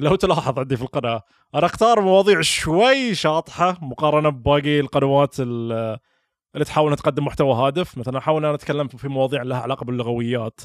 [0.00, 1.22] لو تلاحظ عندي في القناة
[1.54, 5.98] أنا أختار مواضيع شوي شاطحة مقارنة بباقي القنوات اللي
[6.64, 7.98] تحاول تقدم محتوى هادف.
[7.98, 10.60] مثلا أحاول أنا أتكلم في مواضيع لها علاقة باللغويات.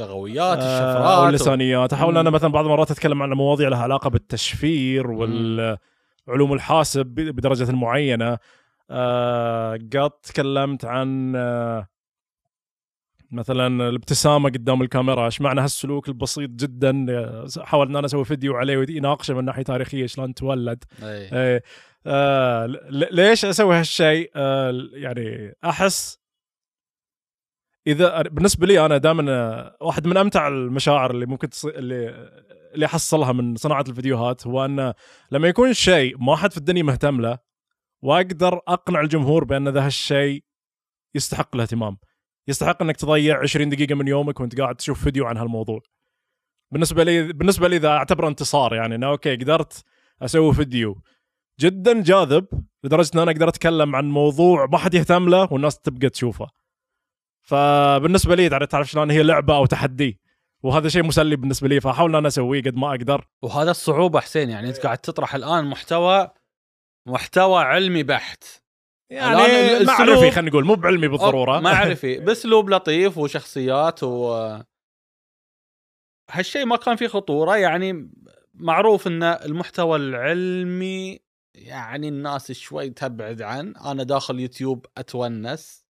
[0.00, 5.10] لغويات آه الشفرات واللسانيات أحاول أنا مثلا بعض المرات أتكلم عن مواضيع لها علاقة بالتشفير
[5.10, 8.38] والعلوم الحاسب بدرجة معينة.
[8.90, 11.86] آه قد تكلمت عن آه
[13.32, 17.06] مثلا الابتسامة قدام الكاميرا إيش معنى هالسلوك البسيط جدا؟
[17.60, 20.84] حاولت ان أنا أسوي فيديو عليه ويناقشه من ناحية تاريخية شلون تولد.
[21.02, 21.28] أي.
[21.32, 21.62] آه
[22.06, 26.18] آه ليش أسوي هالشيء؟ آه يعني أحس
[27.86, 32.30] إذا بالنسبة لي أنا دائما واحد من أمتع المشاعر اللي ممكن تصير اللي
[32.74, 34.92] اللي أحصلها من صناعة الفيديوهات هو أن
[35.30, 37.38] لما يكون شيء ما حد في الدنيا مهتم له
[38.02, 40.44] واقدر أقنع الجمهور بأن ذا هالشيء
[41.14, 41.98] يستحق الاهتمام.
[42.48, 45.80] يستحق إنك تضيع 20 دقيقة من يومك وأنت قاعد تشوف فيديو عن هالموضوع.
[46.72, 49.84] بالنسبة لي بالنسبة لي ذا أعتبره انتصار يعني إنه okay قدرت
[50.22, 51.02] أسوي فيديو
[51.60, 52.46] جدا جاذب
[52.84, 56.48] لدرجة إن أنا أقدر أتكلم عن موضوع ما حد يهتم له والناس تبقى تشوفه.
[57.42, 60.20] فبالنسبة لي تعرف شلون؟ هي لعبة أو تحدي
[60.62, 63.28] وهذا شيء مسلي بالنسبة لي فأحاول إن أنا أسويه قد ما أقدر.
[63.42, 66.30] وهذا الصعوبة حسين يعني أنت قاعد تطرح الآن محتوى
[67.06, 68.61] محتوى علمي بحت.
[69.12, 71.60] يعني معرفي خلينا نقول مو بعلمي بالضرورة.
[71.60, 74.34] معرفي باسلوب لطيف وشخصيات و
[76.30, 77.56] هالشيء ما كان فيه خطورة.
[77.56, 78.10] يعني
[78.54, 81.20] معروف إن المحتوى العلمي
[81.54, 85.86] يعني الناس شوي تبعد عن أنا داخل يوتيوب أتونس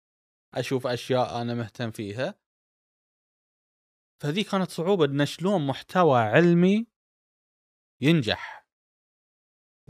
[0.54, 2.34] أشوف أشياء أنا مهتم فيها.
[4.22, 6.86] فهذه كانت صعوبة إن شلون محتوى علمي
[8.00, 8.59] ينجح.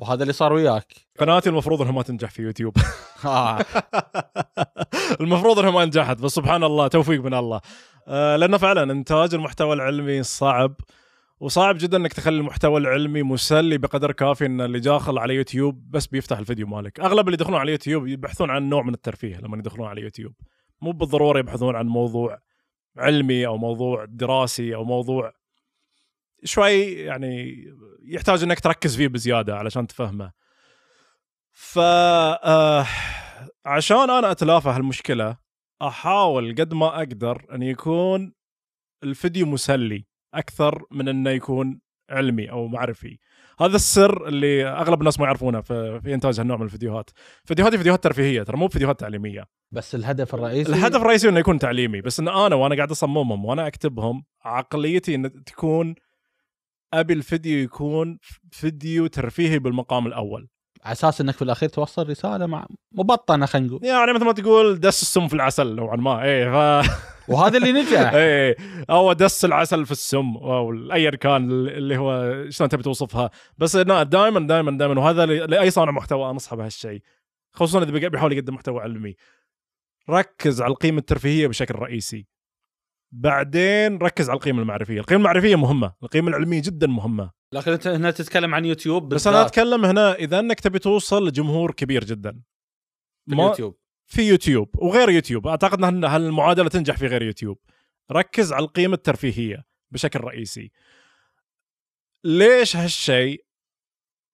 [0.01, 0.95] وهذا اللي صار وياك.
[1.19, 2.77] قناتي المفروض إنها ما تنجح في يوتيوب.
[5.21, 7.61] المفروض إنها ما نجحت بس سبحان الله توفيق من الله.
[8.09, 10.75] آه لأنه فعلا إنتاج المحتوى العلمي صعب
[11.41, 16.07] وصعب جدا إنك تخلي المحتوى العلمي مسلي بقدر كافي إن اللي داخل على يوتيوب بس
[16.07, 17.01] بيفتح الفيديو مالك.
[17.01, 20.33] أغلب اللي يدخلون على يوتيوب يبحثون عن نوع من الترفيه لما يدخلون على يوتيوب.
[20.83, 22.39] مو بالضرورة يبحثون عن موضوع
[22.97, 25.33] علمي أو موضوع دراسي أو موضوع
[26.44, 27.64] شوي يعني
[28.03, 30.33] يحتاج إنك تركز فيه بزيادة علشان تفهمه.
[31.53, 32.87] ف آه،
[33.66, 35.37] عشان أنا اتلافى هالمشكلة
[35.83, 38.33] أحاول قد ما أقدر إن يكون
[39.03, 43.18] الفيديو مسلي أكثر من إنه يكون علمي أو معرفي.
[43.61, 47.11] هذا السر اللي أغلب الناس ما يعرفونه في, في إنتاج هالنوع من الفيديوهات.
[47.44, 49.44] فيديوهاتي فيديوهات ترفيهية ترى مو فيديوهات تعليمية.
[49.72, 53.66] بس الهدف الرئيسي؟ الهدف الرئيسي إنه يكون تعليمي بس إن أنا وأنا قاعد أصممهم وأنا
[53.66, 55.94] أكتبهم عقليتي إن تكون
[56.94, 58.18] أبي الفيديو يكون
[58.50, 60.48] فيديو ترفيهي بالمقام الأول.
[60.85, 63.85] على أساس إنك في الأخير توصل رسالة مع مبطنة خلينا نقول.
[63.85, 66.87] يعني مثل ما تقول دس السم في العسل نوعا ما إيه ف
[67.31, 68.12] وهذا اللي نجح.
[68.14, 68.57] إيه
[68.90, 73.31] أو دس العسل في السم أو ايا كان اللي هو شلون تبي توصفها.
[73.59, 77.03] بس دائما دائما دائما وهذا لأي صانع محتوى أنصحه بهالشيء.
[77.53, 79.14] خصوصا إذا بيحاول يقدم محتوى علمي.
[80.11, 82.26] ركز على القيمة الترفيهية بشكل رئيسي.
[83.12, 85.01] بعدين ركز على القيمة المعرفية.
[85.01, 85.92] القيمة المعرفية مهمة.
[86.03, 87.31] القيمة العلمية جدا مهمة.
[87.53, 89.59] لكن أنت هنا تتكلم عن يوتيوب بس أنا بالذات.
[89.59, 92.33] أتكلم هنا إذا أنك تبي توصل لجمهور كبير جدا.
[93.29, 94.68] في ما- اليوتيوب في يوتيوب.
[94.79, 95.46] وغير يوتيوب.
[95.46, 97.59] أعتقد إن هالمعادله تنجح في غير يوتيوب.
[98.12, 100.70] ركز على القيمة الترفيهية بشكل رئيسي.
[102.25, 103.44] ليش هالشيء؟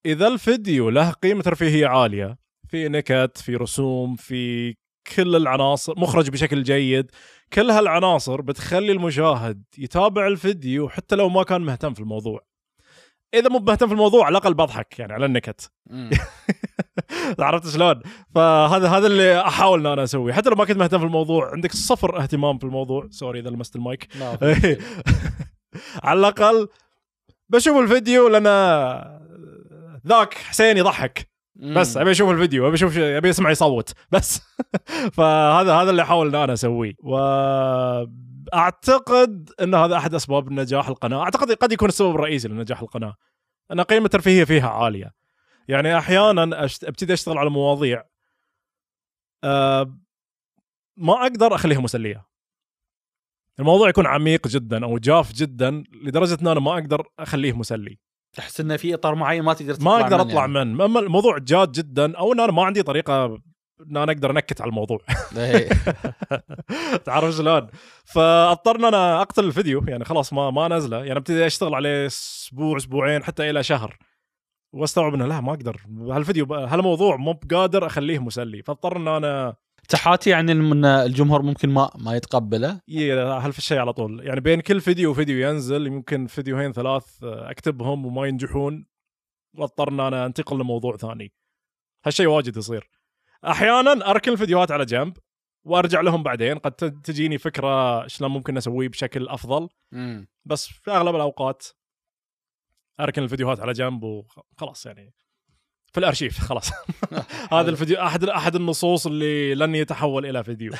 [0.06, 4.74] إذا الفيديو له قيمة ترفيهية عالية في نكت في رسوم في
[5.14, 7.10] كل العناصر مخرج بشكل جيد
[7.52, 12.46] كل هالعناصر بتخلي المشاهد يتابع الفيديو حتى لو ما كان مهتم في الموضوع
[13.34, 15.70] إذا مو مهتم في الموضوع على الأقل بضحك يعني على النكت.
[17.38, 18.02] عرفت شلون؟
[18.34, 21.72] فهذا هذا اللي أحاول إن أنا أسويه حتى لو ما كنت مهتم في الموضوع عندك
[21.72, 24.08] صفر اهتمام في الموضوع sorry إذا لمست المايك.
[26.04, 26.68] على الأقل
[27.48, 28.46] بشوف الفيديو لأن
[30.06, 31.35] ذاك حسين يضحك.
[31.58, 34.40] بس أبي أشوف الفيديو أبي أشوف أبي أسمع صوت بس.
[35.12, 36.94] فهذا هذا اللي احاول ان أنا أسويه.
[38.52, 41.22] واعتقد إن هذا أحد أسباب نجاح القناة.
[41.22, 43.14] أعتقد قد يكون السبب الرئيسي لنجاح القناة.
[43.72, 45.12] أن قيمة الترفيهية فيها عالية.
[45.68, 46.84] يعني أحيانا أشت...
[46.84, 48.04] أبتدي أشتغل على مواضيع
[49.44, 49.98] أه
[50.96, 52.26] ما أقدر أخليها مسلية.
[53.58, 57.98] الموضوع يكون عميق جدا أو جاف جدا لدرجة إن أنا ما أقدر أخليه مسلي.
[58.36, 60.64] تحس إنه في إطار معين ما تقدر ما أقدر أطلع يعني.
[60.64, 60.84] منه.
[60.84, 63.24] أما الموضوع جاد جدا أو إن أنا ما عندي طريقة
[63.90, 65.00] إن أنا أقدر أنكت على الموضوع.
[65.36, 65.68] إيه.
[67.06, 67.66] تعرف شلون؟
[68.04, 69.84] فاضطر إن أنا أقتل الفيديو.
[69.88, 73.98] يعني خلاص ما ما انزله يعني أبتدي أشتغل عليه أسبوع أسبوعين حتى إلى شهر.
[74.72, 75.80] وأستوعب إنه لا ما أقدر.
[76.10, 78.62] هالفيديو هالموضوع مو بقادر أخليه مسلي.
[78.62, 79.56] فاضطر إن أنا
[79.88, 84.80] تحاتي يعني إن الجمهور ممكن ما ما يتقبله؟ ي- هالشيء على طول؟ يعني بين كل
[84.80, 88.86] فيديو وفيديو ينزل يمكن فيديوهين ثلاث أكتبهم وما ينجحون.
[89.58, 91.32] واضطر ان أنا أنتقل لموضوع ثاني.
[92.06, 92.90] هالشيء واجد يصير.
[93.44, 95.16] أحيانا أركن الفيديوهات على جنب
[95.64, 96.58] وأرجع لهم بعدين.
[96.58, 96.72] قد
[97.02, 99.68] تجيني فكرة شلون ممكن أسويه بشكل أفضل.
[99.92, 100.28] مم.
[100.44, 101.66] بس في أغلب الأوقات
[103.00, 105.14] أركن الفيديوهات على جنب وخلاص يعني
[105.92, 106.70] في الأرشيف خلاص.
[107.52, 110.72] هذا الفيديو أحد أحد النصوص اللي لن يتحول إلى فيديو.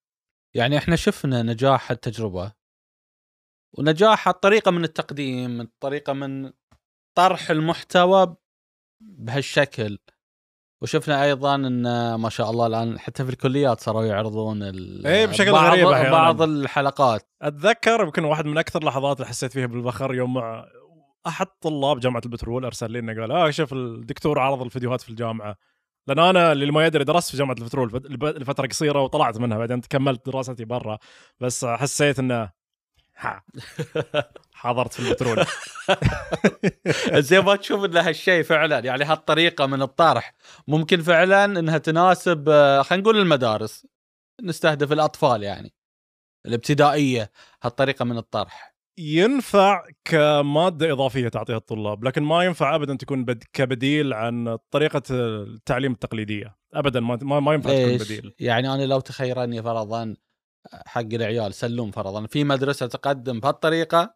[0.56, 2.52] يعني إحنا شفنا نجاح التجربة
[3.78, 6.52] ونجاح الطريقة من التقديم الطريقة من
[7.16, 8.36] طرح المحتوى
[9.00, 9.98] بهالشكل.
[10.82, 14.62] وشفنا أيضا إن ما شاء الله الآن حتى في الكليات صاروا يعرضون
[15.06, 16.10] إيه، بشكل بعض غريب.
[16.10, 17.30] بعض الحلقات.
[17.42, 20.68] أتذكر يمكن واحد من أكثر اللحظات اللي حسيت فيها بالفخر يوم مع
[21.26, 25.56] احد طلاب جامعة البترول أرسل لي إنه قال آه شوف الدكتور عرض الفيديوهات في الجامعة.
[26.06, 29.58] لأن أنا اللي ما يدري درست في جامعة البترول فت- لب- لفترة قصيرة وطلعت منها
[29.58, 30.98] بعدين كملت دراستي برا.
[31.40, 32.50] بس حسيت إنه
[33.16, 33.42] ها.
[34.52, 35.44] حضرت في البترول.
[37.28, 38.78] زين ما تشوف ان هالشيء فعلا.
[38.78, 40.34] يعني هالطريقة من الطرح
[40.68, 43.86] ممكن فعلا إنها تناسب آه، خلينا نقول المدارس
[44.42, 45.74] نستهدف الأطفال يعني.
[46.46, 47.30] الابتدائية
[47.62, 48.74] هالطريقة من الطرح.
[48.98, 53.44] ينفع كمادة إضافية تعطيها الطلاب لكن ما ينفع ابدا تكون بد...
[53.52, 56.56] كبديل عن طريقة التعليم التقليدية.
[56.74, 58.34] ابدا ما ما, ينفع تكون؟ بديل.
[58.38, 60.16] يعني أنا لو تخيرني فرضا
[60.86, 64.14] حق العيال سلوم فرضا في مدرسة تقدم بهالطريقة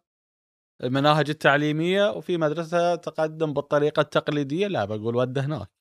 [0.83, 5.74] المناهج التعليمية وفي مدرسة تقدم بالطريقة التقليدية لا بقول وده هناك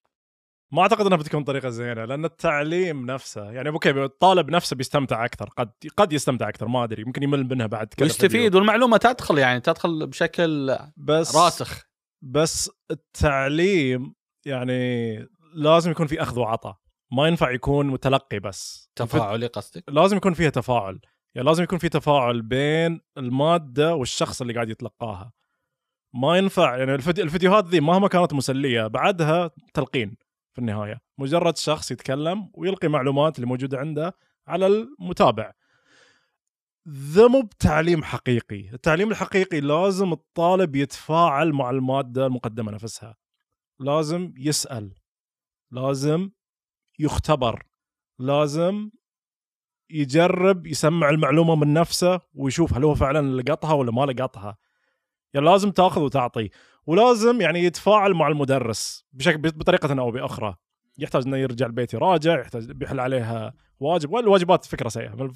[0.72, 5.48] ما أعتقد إنها بتكون طريقة زينة لأن التعليم نفسه يعني أوكي الطالب نفسه بيستمتع أكثر
[5.56, 8.06] قد قد يستمتع أكثر ما أدري ممكن يمل منها بعد كذا.
[8.06, 11.84] ويستفيد والمعلومة تدخل يعني تدخل بشكل بس راسخ.
[12.22, 14.14] بس التعليم
[14.46, 15.18] يعني
[15.54, 16.76] لازم يكون في أخذ وعطاء
[17.12, 18.90] ما ينفع يكون متلقي بس.
[18.96, 21.00] تفاعلي قصدك؟ لازم يكون فيها تفاعل
[21.34, 25.32] يعني لازم يكون في تفاعل بين المادة والشخص اللي قاعد يتلقاها.
[26.14, 30.16] ما ينفع يعني الفيديو الفيديوهات ذي مهما كانت مسلية بعدها تلقين.
[30.54, 31.00] في النهاية.
[31.18, 35.52] مجرد شخص يتكلم ويلقي معلومات اللي موجودة عنده على المتابع.
[36.88, 38.70] ذا مو بتعليم حقيقي.
[38.74, 43.16] التعليم الحقيقي لازم الطالب يتفاعل مع المادة المقدمة نفسها.
[43.80, 44.94] لازم يسأل.
[45.70, 46.30] لازم
[46.98, 47.62] يختبر.
[48.18, 48.90] لازم
[49.90, 54.56] يجرب يسمع المعلومة من نفسه ويشوف هل هو فعلا لقطها ولا ما لقطها.
[55.34, 56.50] يعني لازم تأخذ وتعطي.
[56.86, 60.56] ولازم يعني يتفاعل مع المدرس بشكل بطريقة أو بأخرى.
[60.98, 64.12] يحتاج إنه يرجع البيت يراجع يحتاج بيحل عليها واجب.
[64.12, 65.30] والواجبات فكرة سيئة.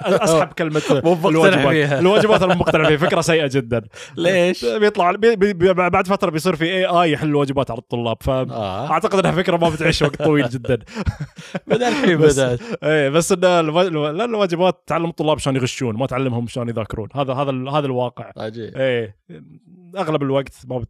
[0.00, 0.82] أسحب كلمة
[1.24, 1.92] الواجبات.
[1.92, 2.96] الواجبات أنا مقتنع فيها.
[2.96, 3.82] فكرة سيئة جدا.
[4.16, 8.16] ليش؟ بيطلع بي بي بي بعد فترة بيصير في AI يحل الواجبات على الطلاب.
[8.20, 9.20] فاعتقد آه.
[9.20, 10.78] إنها فكرة ما بتعيش وقت طويل جدا.
[11.66, 16.68] بدأ الحين بدات إيه بس إن لا الواجبات تعلم الطلاب شلون يغشون ما تعلمهم شلون
[16.68, 17.08] يذاكرون.
[17.14, 18.32] هذا هذا هذا الواقع.
[18.36, 18.76] عجيب.
[18.76, 19.16] إيه
[19.96, 20.88] أغلب الوقت ما بت...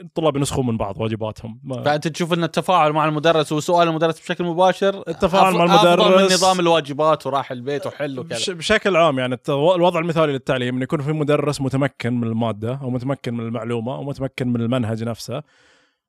[0.00, 1.82] الطلاب ينسخون من بعض واجباتهم ما...
[1.82, 6.32] فأنت تشوف أن التفاعل مع المدرس وسؤال المدرس بشكل مباشر التفاعل مع افضل من المدرس-
[6.32, 8.50] نظام الواجبات وراح البيت وحل وكذا بش...
[8.50, 13.34] بشكل عام يعني الوضع المثالي للتعليم انه يكون في مدرس متمكن من المادة أو متمكن
[13.34, 15.42] من المعلومة أو متمكن من المنهج نفسه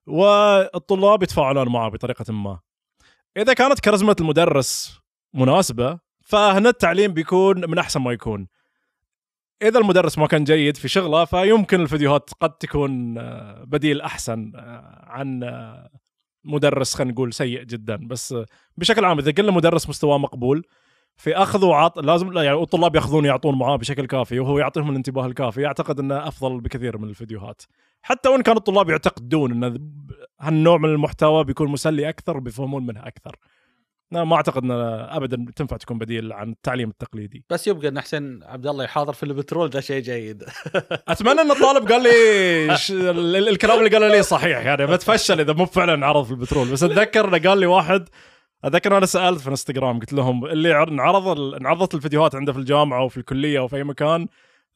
[0.08, 2.60] والطلاب يتفاعلون معه بطريقة ما.
[3.38, 5.00] إذا كانت كاريزما المدرس
[5.34, 8.48] مناسبة فهنا التعليم بيكون من أحسن ما يكون.
[9.62, 15.06] إذا المدرس ما كان جيد في شغله فيمكن الفيديوهات قد تكون آه، بديل أحسن آه،
[15.08, 15.90] عن آه،
[16.44, 17.96] مدرس خلينا نقول سيء جدا.
[17.96, 18.36] بس
[18.78, 20.64] بشكل عام إذا قلنا مدرس مستواه مقبول
[21.16, 25.26] في أخذ وعط لازم لا يعني الطلاب يأخذون يعطون معاه بشكل كافي وهو يعطيهم الانتباه
[25.26, 25.66] الكافي.
[25.66, 27.62] أعتقد إنه أفضل بكثير من الفيديوهات.
[28.02, 29.92] حتى وإن كان الطلاب يعتقدون إن
[30.42, 33.36] هالنوع من المحتوى بيكون مسلي أكثر وبيفهمون منه أكثر.
[34.12, 37.46] لا ما أعتقد إن ابدا تنفع تكون بديل عن التعليم التقليدي.
[37.50, 40.44] بس يبقى إن حسين عبد الله يحاضر في البترول ده شيء جيد.
[41.08, 42.92] أتمنى إن الطالب قال لي ش...
[42.92, 46.68] ال- ال- الكلام اللي قاله لي صحيح يعني بتفشل إذا مو فعلا عرض في البترول.
[46.72, 48.10] بس أتذكر انه قال لي واحد
[48.64, 53.00] أتذكر أنا سألت في إنستغرام قلت لهم اللي عر- انعرض انعرضت الفيديوهات عنده في الجامعة
[53.00, 54.28] أو في الكلية أو في أي مكان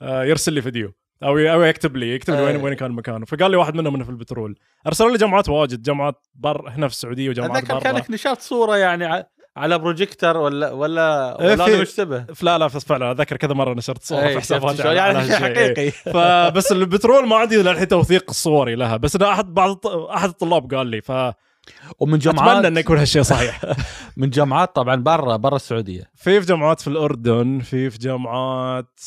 [0.01, 0.93] آه، يرسل لي فيديو.
[1.23, 2.61] أو أو يكتب لي يكتب لي وين أي.
[2.61, 3.25] وين كان مكانه.
[3.25, 4.55] فقال لي واحد منهم انه في البترول.
[4.87, 7.79] ارسلوا لي جامعات واجد جامعات بر هنا في السعودية وجامعات برا.
[7.79, 9.25] كانك نشرت صورة يعني
[9.57, 14.19] على بروجيكتر ولا ولا إيه، ولا مشتبه لا لا فعلا اتذكر كذا مرة نشرت صور
[14.19, 15.31] إيه، في حساباتي يعني شيء.
[15.31, 15.53] إيه.
[15.53, 18.97] حقيقي فبس البترول ما عندي للحين توثيق صوري لها.
[18.97, 21.35] بس أنا احد بعض أحد الطلاب قال لي فاتمنى
[21.99, 23.61] ومن جامعات انه يكون هالشيء صحيح.
[24.17, 26.03] من جامعات طبعا برا برا السعودية.
[26.15, 28.99] في في جامعات في الأردن في في جامعات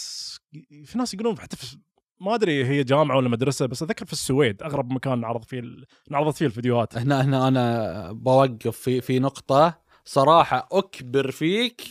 [0.85, 1.77] في ناس يقولون حتى في
[2.21, 5.63] ما أدري هي جامعة ولا مدرسة بس أتذكر في السويد أغرب مكان نعرض فيه
[6.11, 6.99] نعرضت فيه الفيديوهات.
[6.99, 9.85] هنا هنا أنا بوقف في في نقطة.
[10.05, 11.83] صراحة أكبر فيك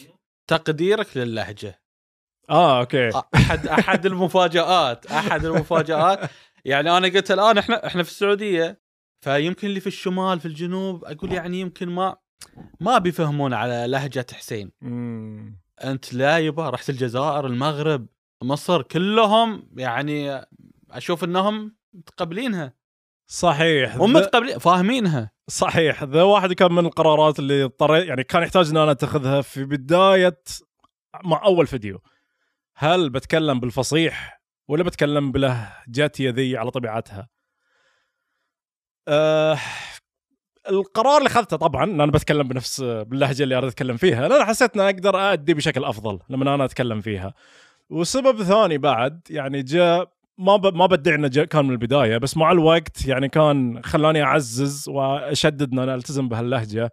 [0.48, 1.82] تقديرك للهجة.
[2.50, 3.10] آه أوكي.
[3.36, 6.30] أحد أحد المفاجآت أحد المفاجآت.
[6.66, 8.82] يعني أنا قلت الآن إحنا إحنا في السعودية
[9.24, 12.16] فيمكن اللي في الشمال في الجنوب أقول يعني يمكن ما
[12.80, 14.72] ما بيفهمون على لهجة حسين.
[15.84, 18.08] أنت لا يبا رحت الجزائر المغرب.
[18.44, 20.46] مصر كلهم يعني
[20.92, 22.74] أشوف إنهم متقبلينها.
[23.28, 23.96] صحيح.
[23.96, 25.32] هم متقبلين فاهمينها.
[25.50, 26.04] صحيح.
[26.04, 30.42] ذا واحد كان من القرارات اللي اضطريت يعني كان يحتاج إن أنا أتخذها في بداية
[31.24, 32.02] مع أول فيديو.
[32.76, 37.30] هل بتكلم بالفصيح ولا بتكلم بلهجتي ذي على طبيعتها؟
[39.08, 39.58] أه
[40.70, 44.76] القرار اللي أخذته طبعا إن أنا بتكلم بنفس باللهجة اللي أريد أتكلم فيها لأن حسيت
[44.76, 47.34] ان أقدر ادي بشكل أفضل لما أنا أتكلم فيها.
[47.90, 50.76] وسبب ثاني بعد يعني جاء ما ب...
[50.76, 55.80] ما بدعي انه كان من البداية بس مع الوقت يعني كان خلاني أعزز وأشدد إن
[55.80, 56.92] أنا ألتزم بهاللهجة.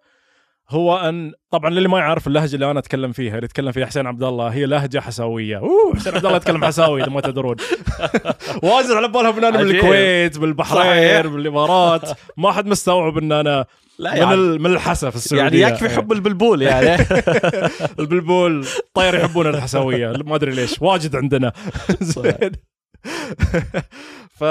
[0.70, 4.06] هو ان طبعا للي ما يعرف اللهجة اللي أنا أتكلم فيها اللي يتكلم فيها حسين
[4.06, 5.58] عبد الله هي لهجة حساوية.
[5.58, 7.56] أوه حسين عبد الله يتكلم حساوي إذا ما تدرون.
[8.62, 9.70] واجد على بالهم ان أنا من.
[9.70, 10.38] الكويت.
[10.38, 13.64] بالبحرين بالامارات ما حد مستوعب إن أنا
[13.98, 15.66] لا من, يعني, ال- من الحسا في يعني السعودية.
[15.66, 17.06] يكفي حب البلبول يعني.
[18.00, 20.12] البلبول طير يحبون الحساوية.
[20.24, 20.76] ما أدري ليش.
[20.82, 21.52] واجد عندنا.
[22.00, 22.50] زين.
[24.34, 24.44] ف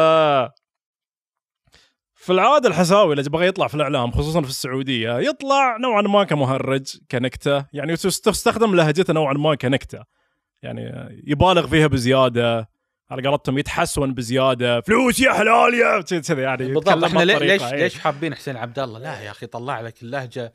[2.21, 6.97] في العادة الحساوي اللي بغى يطلع في الإعلام خصوصا في السعودية يطلع نوعا ما كمهرج
[7.11, 10.03] كنكتة يعني تست- تستخدم لهجته نوعا ما كنكتة.
[10.61, 12.69] يعني يبالغ فيها بزيادة
[13.11, 17.03] على قولتهم يتحسون بزيادة فلوس يا حلال يا كذا يعني بالضبط.
[17.03, 17.75] إحنا ليش إيه.
[17.83, 20.53] ليش حابين حسين عبد الله لا يا أخي طلع لك اللهجة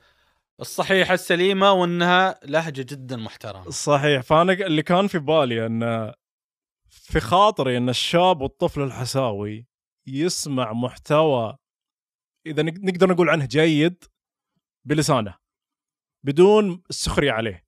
[0.60, 3.70] الصحيحة السليمة وإنها لهجة جدا محترمة.
[3.70, 4.22] صحيح.
[4.22, 6.12] فأنا اللي كان في بالي إن
[6.90, 9.66] في خاطري إن الشاب والطفل الحساوي
[10.06, 11.56] يسمع محتوى
[12.46, 14.04] إذا نق- نقدر نقول عنه جيد
[14.84, 15.38] بلسانه
[16.24, 17.64] بدون السخرية عليه.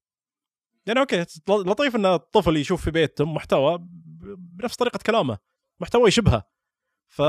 [0.86, 3.78] يعني أوكي لطيف إن الطفل يشوف في بيتهم محتوى
[4.38, 5.38] بنفس طريقة كلامه
[5.80, 6.44] محتوى يشبهه.
[7.08, 7.22] ف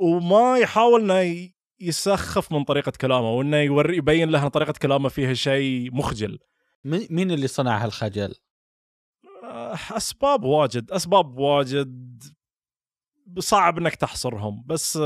[0.00, 1.50] وما يحاول إنه
[1.80, 6.38] يسخف من طريقة كلامه وإنه يوري يبين له إن طريقة كلامه فيها شيء مخجل.
[6.84, 8.34] مين اللي صنع هالخجل؟
[9.44, 12.22] آه، أسباب واجد أسباب واجد
[13.38, 14.98] صعب إنك تحصرهم بس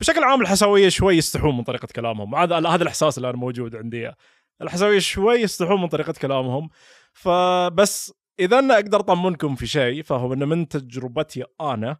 [0.00, 2.34] بشكل عام الحساويه شوي يستحون من طريقة كلامهم.
[2.34, 4.12] هذا هذا الإحساس اللي أنا موجود عندي.
[4.62, 6.68] الحساويه شوي يستحون من طريقة كلامهم.
[7.12, 11.96] فبس إذا أنا أقدر أطمنكم في شيء فهو انه من تجربتي أنا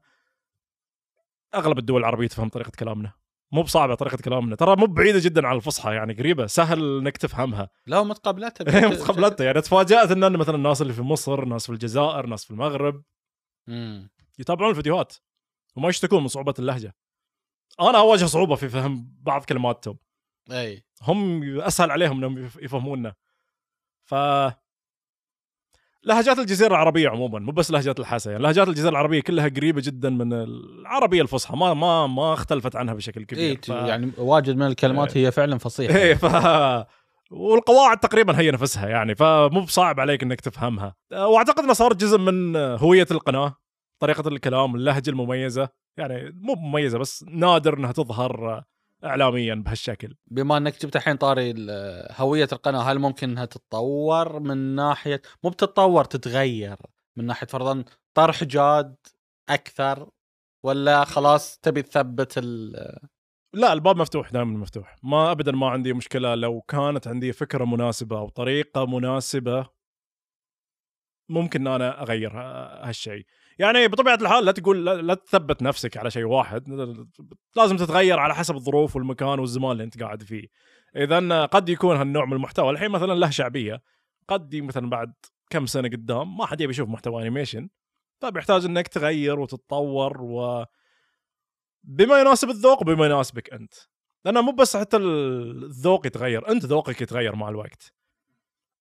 [1.54, 3.12] أغلب الدول العربية تفهم طريقة كلامنا.
[3.52, 4.56] مو بصعبة طريقة كلامنا.
[4.56, 6.46] ترى مو بعيدة جدا عن الفصحى يعني قريبة.
[6.46, 7.70] سهل إنك تفهمها.
[7.86, 12.44] لا متقبلتها متقبلتها يعني تفاجأت إن مثلا الناس اللي في مصر ناس في الجزائر ناس
[12.44, 13.02] في المغرب.
[14.40, 15.16] يتابعون الفيديوهات
[15.76, 16.96] وما يشتكون من صعوبة اللهجة.
[17.80, 19.98] أنا أواجه صعوبة في فهم بعض كلماتهم.
[20.50, 20.84] أي.
[21.02, 23.14] هم أسهل عليهم إنهم يف- يفهموننا
[24.04, 24.14] ف
[26.04, 30.10] لهجات الجزيرة العربية عموما مو بس لهجات الحاسه يعني لهجات الجزيرة العربية كلها قريبة جدا
[30.10, 31.56] من العربية الفصحى.
[31.56, 33.50] ما ما ما اختلفت عنها بشكل كبير.
[33.50, 33.68] اي ف...
[33.68, 35.96] يعني واجد من الكلمات هي فعلا فصيحة.
[35.96, 36.24] إيه ف
[37.30, 39.14] والقواعد تقريبا هي نفسها يعني.
[39.14, 40.96] فمو بصعب عليك إنك تفهمها.
[41.12, 43.56] واعتقد إنه صار جزء من هوية القناة.
[44.00, 48.64] طريقة الكلام اللهجة المميزة يعني مو مميزة بس نادر إنها تظهر
[49.04, 50.16] اعلاميا بهالشكل.
[50.26, 51.54] بما إنك جبت الحين طاري
[52.16, 56.76] هوية القناة هل ممكن إنها تتطور من ناحية مو بتتطور تتغير
[57.16, 57.84] من ناحية فرضا
[58.14, 58.96] طرح جاد
[59.48, 60.10] أكثر
[60.62, 62.72] ولا خلاص تبي تثبت ال
[63.54, 64.96] لا الباب مفتوح دائما مفتوح.
[65.02, 69.66] ما ابدا ما عندي مشكلة لو كانت عندي فكرة مناسبة أو طريقة مناسبة
[71.28, 72.32] ممكن ان أنا أغير
[72.88, 73.26] هالشيء.
[73.60, 76.68] يعني بطبيعة الحال لا تقول لا, تثبت نفسك على شيء واحد.
[77.56, 80.46] لازم تتغير على حسب الظروف والمكان والزمان اللي انت قاعد فيه.
[80.96, 83.82] إذا قد يكون هالنوع من المحتوى الحين مثلا له شعبية
[84.28, 85.12] قد مثلا بعد
[85.50, 87.68] كم سنة قدام ما حد يبي يشوف محتوى انيميشن
[88.20, 90.64] طيب يحتاج إنك تغير وتتطور و
[91.84, 93.74] بما يناسب الذوق وبما يناسبك أنت.
[94.24, 97.92] لأنه مو بس حتى الذوق يتغير أنت ذوقك يتغير مع الوقت.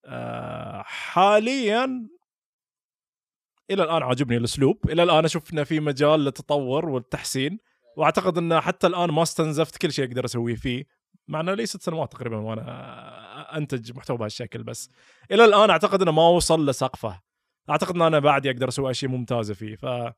[0.06, 2.10] آه، حاليا
[3.72, 4.90] إلى الآن عاجبني الأسلوب.
[4.90, 7.60] إلى الآن أشوف إنه في مجال للتطور والتحسين.
[7.98, 10.86] وأعتقد إنه حتى الآن ما استنزفت كل شيء أقدر أسويه فيه.
[11.28, 14.90] مع إنه لي ست سنوات تقريبا وأنا أنتج محتوى بهالشكل بس.
[15.32, 17.22] إلى الآن أعتقد إنه ما وصل لسقفه.
[17.70, 19.76] أعتقد إن أنا بعد أقدر أسوي أشياء ممتازة فيه.
[19.76, 20.14] ف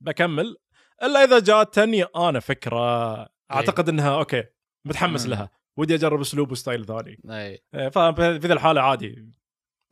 [0.00, 0.56] بكمل.
[1.02, 3.16] إلا إذا جاتني أنا فكرة
[3.52, 4.44] أعتقد إنها okay
[4.84, 5.30] متحمس مم.
[5.30, 5.50] لها.
[5.76, 7.20] ودي أجرب أسلوب و style ثاني.
[7.30, 9.28] اي إيه، ففي ذي الحالة عادي.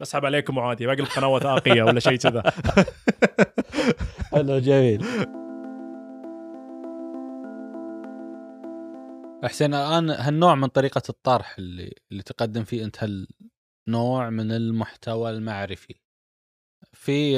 [0.00, 2.42] بسحب عليكم وعادي بقلب قناه وثائقيه ولا شيء كذا.
[4.32, 5.04] حلو جميل.
[9.44, 15.94] حسين الآن هالنوع من طريقة الطرح اللي اللي تقدم فيه أنت هالنوع من المحتوى المعرفي.
[16.92, 17.32] في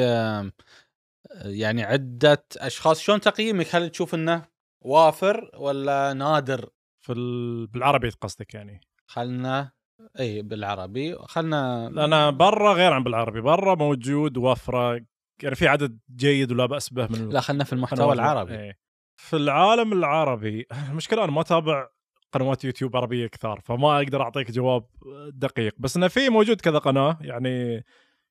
[1.45, 4.49] يعني عدة أشخاص شلون تقييمك؟ هل تشوف إنه
[4.85, 7.67] وافر ولا نادر؟ في ال...
[7.67, 9.73] بالعربي قصدك يعني؟ خلنا
[10.21, 11.17] إي بالعربي.
[11.19, 13.41] خلنا لأن برا غير عن بالعربي.
[13.41, 15.01] برا موجود وفره
[15.43, 18.13] يعني في عدد جيد ولا بأس به من لا خلنا في المحتوى.
[18.13, 18.59] العربي.
[18.59, 18.79] إيه.
[19.17, 21.89] في العالم العربي المشكلة أنا ما أتابع
[22.33, 24.87] قنوات يوتيوب عربية كثار فما أقدر أعطيك جواب
[25.29, 25.75] دقيق.
[25.79, 27.85] بس إنه في موجود كذا قناة يعني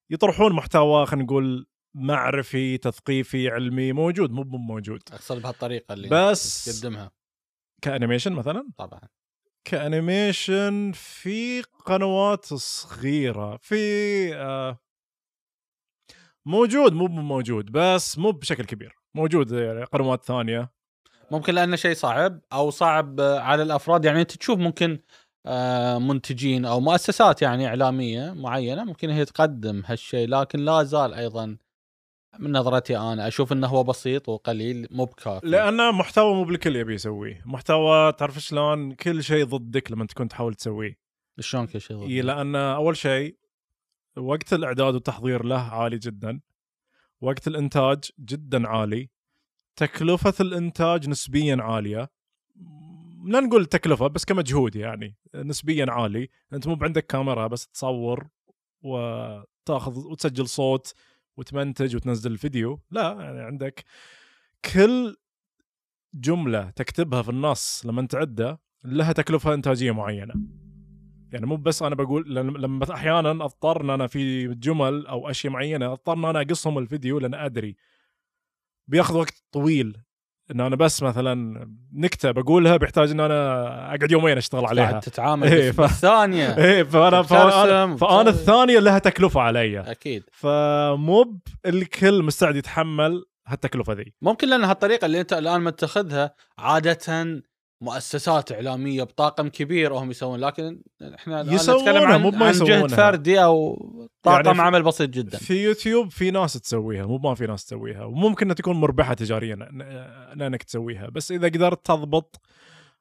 [0.09, 5.01] يطرحون محتوى خلينا نقول معرفي تثقيفي علمي موجود مو مو موجود.
[5.11, 7.11] أقصد بهالطريقة اللي بس- تقدمها.
[7.81, 8.99] ك animation مثلا؟ طبعا.
[9.65, 13.75] ك animation في قنوات صغيرة في
[14.35, 14.79] آه
[16.45, 20.71] موجود مو مو موجود بس مو بشكل كبير موجود يعني قنوات ثانية.
[21.31, 24.99] ممكن لأنه شيء صعب أو صعب على الأفراد يعني أنت تشوف ممكن
[25.45, 31.57] آه، منتجين أو مؤسسات يعني إعلامية معينة ممكن هي تقدم هالشيء لكن لا زال أيضا
[32.39, 35.47] من نظرتي أنا أشوف إنه هو بسيط وقليل مو بكافي.
[35.47, 37.41] لأن محتوى مو بالكل يبي يسويه.
[37.45, 40.97] محتوى تعرف شلون كل شيء ضدك لما تكون تحاول تسويه.
[41.39, 43.37] شلون كل شيء ضد؟ إي لأن أول شيء
[44.17, 46.41] وقت الإعداد والتحضير له عالي جدا.
[47.21, 49.09] وقت الإنتاج جدا عالي.
[49.75, 52.09] تكلفة الإنتاج نسبيا عالية.
[53.25, 55.17] لا نقول تكلفة بس كمجهود يعني.
[55.35, 56.29] نسبيا عالي.
[56.53, 58.27] أنت مو عندك كاميرا بس تصور
[58.81, 60.93] وتاخذ وتسجل صوت.
[61.37, 63.83] وتمنتج وتنزل الفيديو لا يعني عندك
[64.73, 65.17] كل
[66.13, 70.33] جملة تكتبها في النص لما تعده لها تكلفة إنتاجية معينة.
[71.31, 75.91] يعني مو بس أنا بقول لما أحيانا أضطر إن أنا في جمل أو أشياء معينة
[75.91, 77.75] أضطر إن أنا أقصهم الفيديو لأن أدري.
[78.87, 79.97] بياخذ وقت طويل.
[80.51, 83.65] ان أنا بس مثلا نكتة بقولها بيحتاج ان أنا
[83.95, 84.85] أقعد يومين أشتغل عليها.
[84.89, 86.57] قاعد تتعامل إيه، ف- بالثانية.
[86.65, 88.29] إيه فانا فانا, فأنا.
[88.29, 89.79] الثانية لها تكلفه علي.
[89.79, 90.23] أكيد.
[90.31, 94.13] فمو الكل مستعد يتحمل هالتكلفة ذي.
[94.21, 96.97] ممكن لأن هالطريقة اللي أنت الآن متخذها عادة
[97.81, 100.81] مؤسسات إعلامية بطاقم كبير وهم يسوون لكن
[101.15, 102.91] إحنا نتكلم عن, مو عن جهد.
[102.91, 103.75] فردي أو
[104.23, 105.37] طاقم يعني عمل بسيط جدا.
[105.37, 108.03] في يوتيوب في ناس تسويها مو ما في ناس تسويها.
[108.05, 111.09] وممكن تكون مربحة تجاريا إن- إنك تسويها.
[111.09, 112.41] بس إذا قدرت تضبط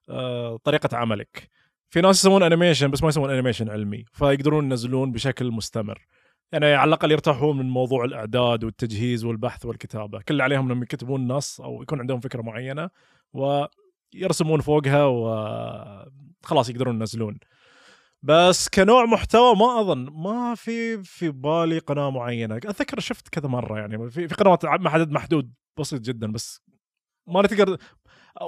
[0.08, 1.48] آه، طريقة عملك.
[1.90, 6.06] في ناس يسوون animation بس ما يسوون animation علمي فيقدرون ينزلون بشكل مستمر.
[6.52, 10.18] يعني على الأقل يرتاحون من موضوع الأعداد والتجهيز والبحث والكتابة.
[10.18, 12.90] كل اللي عليهم إنهم يكتبون نص أو يكون عندهم فكرة معينة
[14.14, 17.38] ويرسمون فوقها وخلاص يقدرون ينزلون.
[18.22, 22.56] بس كنوع محتوى ما أظن ما في في بالي قناة معينة.
[22.56, 26.62] أتذكر شفت كذا مرة يعني في في قنوات عدد محدود بسيط جدا بس
[27.26, 27.76] ما تقدر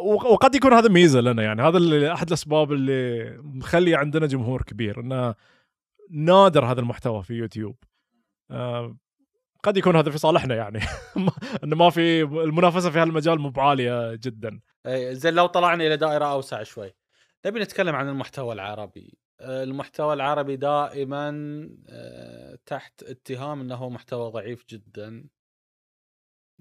[0.05, 1.63] وقد يكون هذا ميزة لنا يعني.
[1.63, 5.35] هذا اللي أحد الأسباب اللي مخلي عندنا جمهور كبير إنه
[6.11, 7.77] نادر هذا المحتوى في يوتيوب.
[8.51, 8.97] آه،
[9.63, 10.81] قد يكون هذا في صالحنا يعني.
[11.65, 14.61] إنه ما في المنافسة في هالمجال مو بعالية جدا.
[14.89, 16.95] زين لو طلعنا إلى دائرة أوسع شوي.
[17.47, 19.19] نبي نتكلم عن المحتوى العربي.
[19.41, 21.31] آه، المحتوى العربي دائما
[21.89, 25.29] آه، تحت اتهام إنه محتوى ضعيف جدا.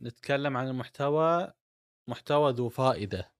[0.01, 1.51] نتكلم عن المحتوى
[2.07, 3.31] محتوى ذو فائدة.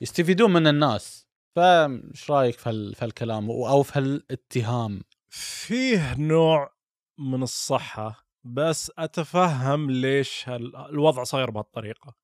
[0.00, 1.28] يستفيدون من الناس.
[1.56, 6.74] فايش رأيك في الكلام أو في هالاتهام؟ فيه نوع
[7.18, 12.21] من الصحة بس أتفهم ليش الوضع صاير بهالطريقة.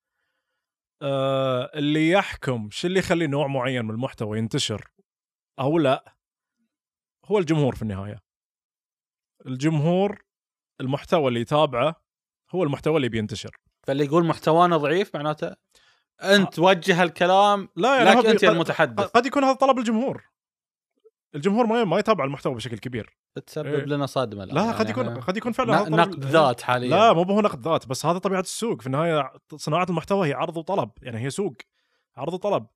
[1.03, 4.91] أه اللي يحكم شو اللي يخلي نوع معين من المحتوى ينتشر؟
[5.61, 6.15] أو لا.
[7.25, 8.23] هو الجمهور في النهاية.
[9.47, 10.25] الجمهور
[10.81, 11.95] المحتوى اللي يتابعه
[12.55, 13.57] هو المحتوى اللي بينتشر.
[13.87, 15.57] فاللي يقول محتوانا ضعيف معناته
[16.23, 19.05] أنت وجه الكلام لا يعني لك أنت المتحدث.
[19.05, 20.25] قد يكون هذا طلب الجمهور.
[21.35, 23.19] الجمهور ما ما يتابع المحتوى بشكل كبير.
[23.37, 23.85] بتسبب إيه.
[23.85, 24.45] لنا صدمة.
[24.45, 26.91] لا يعني قد يكون قد يكون فعلا نقد ذات حاليا.
[26.91, 28.81] لا مو هو نقد ذات بس هذا طبيعة السوق.
[28.81, 31.55] في النهاية صناعة المحتوى هي عرض وطلب يعني هي سوق
[32.17, 32.67] عرض وطلب.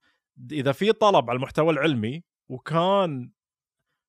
[0.52, 3.32] إذا في طلب على المحتوى العلمي وكان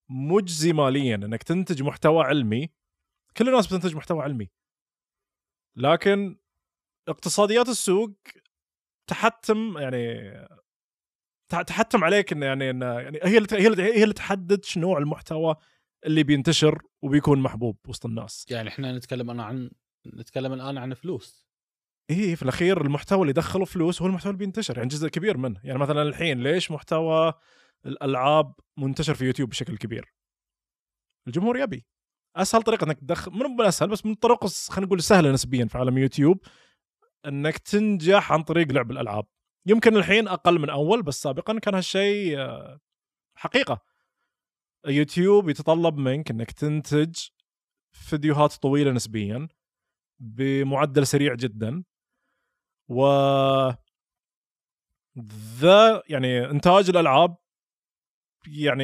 [0.10, 2.70] مجزي ماليا إنك تنتج محتوى علمي
[3.38, 4.50] كل الناس بتنتج محتوى علمي.
[5.76, 6.40] لكن
[7.08, 8.12] اقتصاديات السوق
[9.08, 10.34] تحتم يعني
[11.50, 14.98] تحتم عليك انه يعني إنه يعني هي اللي هي اللي هي اللي تحدد شنو نوع
[14.98, 15.56] المحتوى
[16.06, 18.46] اللي بينتشر وبيكون محبوب وسط الناس.
[18.50, 19.72] يعني إحنا نتكلم أنا عن
[20.14, 21.48] نتكلم الآن عن فلوس.
[22.10, 25.62] إيه في الأخير المحتوى اللي يدخله فلوس هو المحتوى اللي بينتشر يعني جزء كبير منه.
[25.64, 27.34] يعني مثلا الحين ليش محتوى
[27.86, 30.14] الألعاب منتشر في يوتيوب بشكل كبير؟
[31.28, 31.86] الجمهور يبي.
[32.36, 35.78] أسهل طريقة إنك تدخل مو من أسهل بس من الطرق خلينا نقول سهلة نسبيا في
[35.78, 36.40] عالم يوتيوب
[37.26, 39.26] إنك تنجح عن طريق لعب الألعاب.
[39.66, 42.80] يمكن الحين أقل من أول بس سابقا كان هالشيء آه،
[43.36, 43.82] حقيقة.
[44.88, 47.16] يوتيوب يتطلب منك إنك تنتج
[47.92, 49.48] فيديوهات طويلة نسبيا
[50.20, 51.84] بمعدل سريع جدا.
[52.90, 53.06] و
[55.60, 57.36] ذا يعني إنتاج الألعاب
[58.48, 58.84] يعني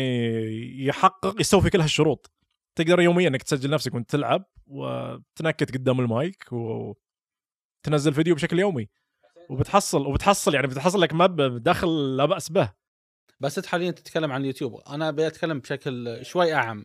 [0.85, 2.31] يحقق يستوفي كل هالشروط.
[2.75, 8.89] تقدر يوميا إنك تسجل نفسك وأنت تلعب وتنكت قدام المايك وتنزل فيديو بشكل يومي.
[9.49, 12.73] وبتحصل وبتحصل يعني بتحصل لك مب دخل لا بأس به.
[13.39, 16.83] بس انت حاليا تتكلم عن اليوتيوب أنا أبي أتكلم بشكل شوي أعم.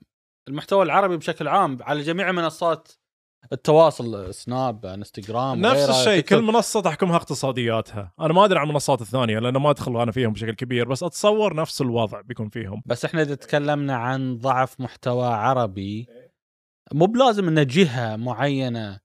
[0.48, 2.92] المحتوى العربي بشكل عام على جميع منصات
[3.52, 6.20] التواصل سناب إنستغرام نفس الشيء.
[6.20, 8.12] كل منصة تحكمها اقتصادياتها.
[8.20, 11.56] أنا ما أدري عن المنصات الثانية لأن ما أدخل أنا فيهم بشكل كبير بس أتصور
[11.56, 12.82] نفس الوضع بيكون فيهم.
[12.86, 16.06] بس إحنا إذا تكلمنا عن ضعف محتوى عربي
[16.92, 19.03] مو بلازم ان جهه معينة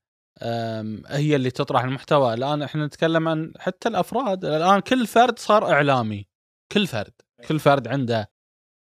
[1.07, 2.33] هي اللي تطرح المحتوى.
[2.33, 4.45] الآن إحنا نتكلم عن حتى الأفراد.
[4.45, 6.27] الآن كل فرد صار إعلامي.
[6.71, 7.13] كل فرد.
[7.47, 8.31] كل فرد عنده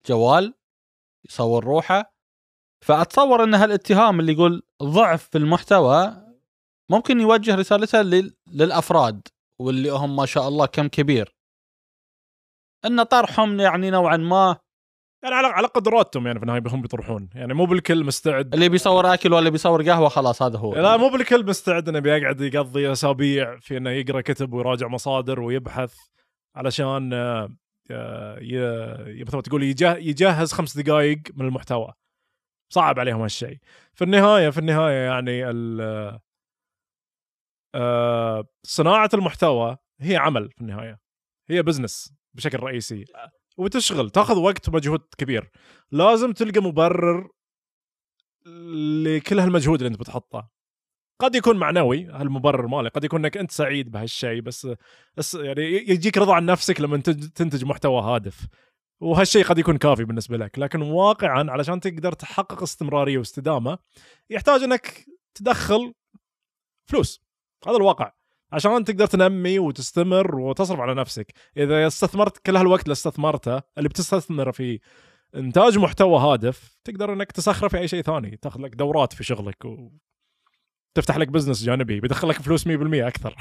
[0.07, 0.55] جوال
[1.31, 2.15] يصور روحه.
[2.85, 6.27] فأتصور إن هالاتهام اللي يقول ضعف في المحتوى
[6.91, 9.29] ممكن يوجه رسالته لل- للأفراد
[9.61, 11.37] واللي هم ما شاء الله كم كبير.
[12.85, 14.57] إن طرحهم يعني نوعا ما
[15.23, 17.29] يعني على على قدراتهم يعني في النهاية هم بيطرحون.
[17.35, 18.55] يعني مو بالكل مستعد.
[18.55, 20.75] اللي بيصور أكل ولا بيصور قهوة خلاص هذا هو.
[20.75, 25.95] لا مو بالكل مستعد إنه بيقعد يقضي أسابيع في إنه يقرأ كتب ويراجع مصادر ويبحث
[26.57, 27.49] علشان آه،
[27.91, 31.93] آه، ي- مثل ما تقول يجه- يجهز خمس دقائق من المحتوى.
[32.73, 33.59] صعب عليهم هالشيء.
[33.95, 36.19] في النهاية في النهاية يعني ال-
[37.75, 41.01] آه، صناعة المحتوى هي عمل في النهاية.
[41.51, 43.05] هي بزنس بشكل رئيسي.
[43.61, 45.51] وتشغل تاخذ وقت ومجهود كبير.
[45.91, 47.31] لازم تلقى مبرر
[49.05, 50.51] لكل هالمجهود اللي انت بتحطه.
[51.21, 56.35] قد يكون معنوي هالمبرر مالي قد يكون انك انت سعيد بهالشيء بس يعني يجيك رضا
[56.35, 56.97] عن نفسك لما
[57.35, 58.47] تنتج محتوى هادف.
[59.01, 60.59] وهالشيء قد يكون كافي بالنسبة لك.
[60.59, 63.79] لكن واقعا علشان تقدر تحقق استمرارية واستدامة
[64.31, 65.95] يحتاج انك تدخل
[66.91, 67.23] فلوس.
[67.67, 68.13] هذا الواقع.
[68.53, 71.33] عشان تقدر تنمي وتستمر وتصرف على نفسك.
[71.57, 74.81] إذا استثمرت كل هالوقت اللي استثمرته اللي بتستثمر في
[75.35, 78.37] إنتاج محتوى هادف تقدر إنك تسخره في أي شيء ثاني.
[78.37, 79.91] تاخذ لك دورات في شغلك و...
[80.95, 82.01] تفتح لك business جانبي.
[82.01, 83.37] بيدخل لك فلوس 100% أكثر.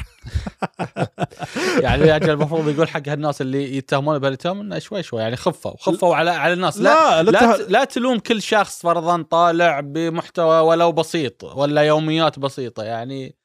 [1.84, 6.16] يعني أجل المفروض يقول حق هالناس اللي يتهمون بهالاتهام إنه شوي شوي يعني خفوا خفوا
[6.16, 6.78] على على الناس.
[6.78, 12.84] لا لا, لا, لا تلوم كل شخص فرضا طالع بمحتوى ولو بسيط ولا يوميات بسيطة.
[12.84, 13.39] يعني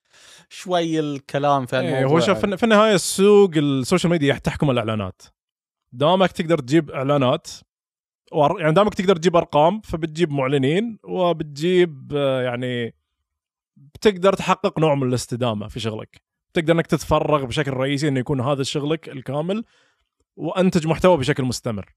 [0.49, 4.70] شوي الكلام في الموضوع إيه هو شوف في في النهاية السوق ال social media تحكم
[4.70, 5.22] الإعلانات.
[5.92, 7.49] دامك تقدر تجيب إعلانات
[8.59, 12.12] يعني دامك تقدر تجيب أرقام فبتجيب معلنين وبتجيب
[12.45, 12.95] يعني
[13.76, 16.22] بتقدر تحقق نوع من الاستدامة في شغلك.
[16.55, 19.64] تقدر إنك تتفرغ بشكل رئيسي إنه يكون هذا شغلك الكامل
[20.36, 21.95] وأنتج محتوى بشكل مستمر.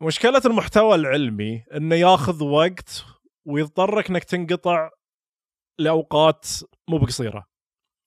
[0.00, 3.04] مشكلة المحتوى العلمي إنه ياخذ وقت
[3.44, 4.90] ويضطرك إنك تنقطع
[5.78, 6.46] لأوقات
[6.88, 7.46] مو بقصيرة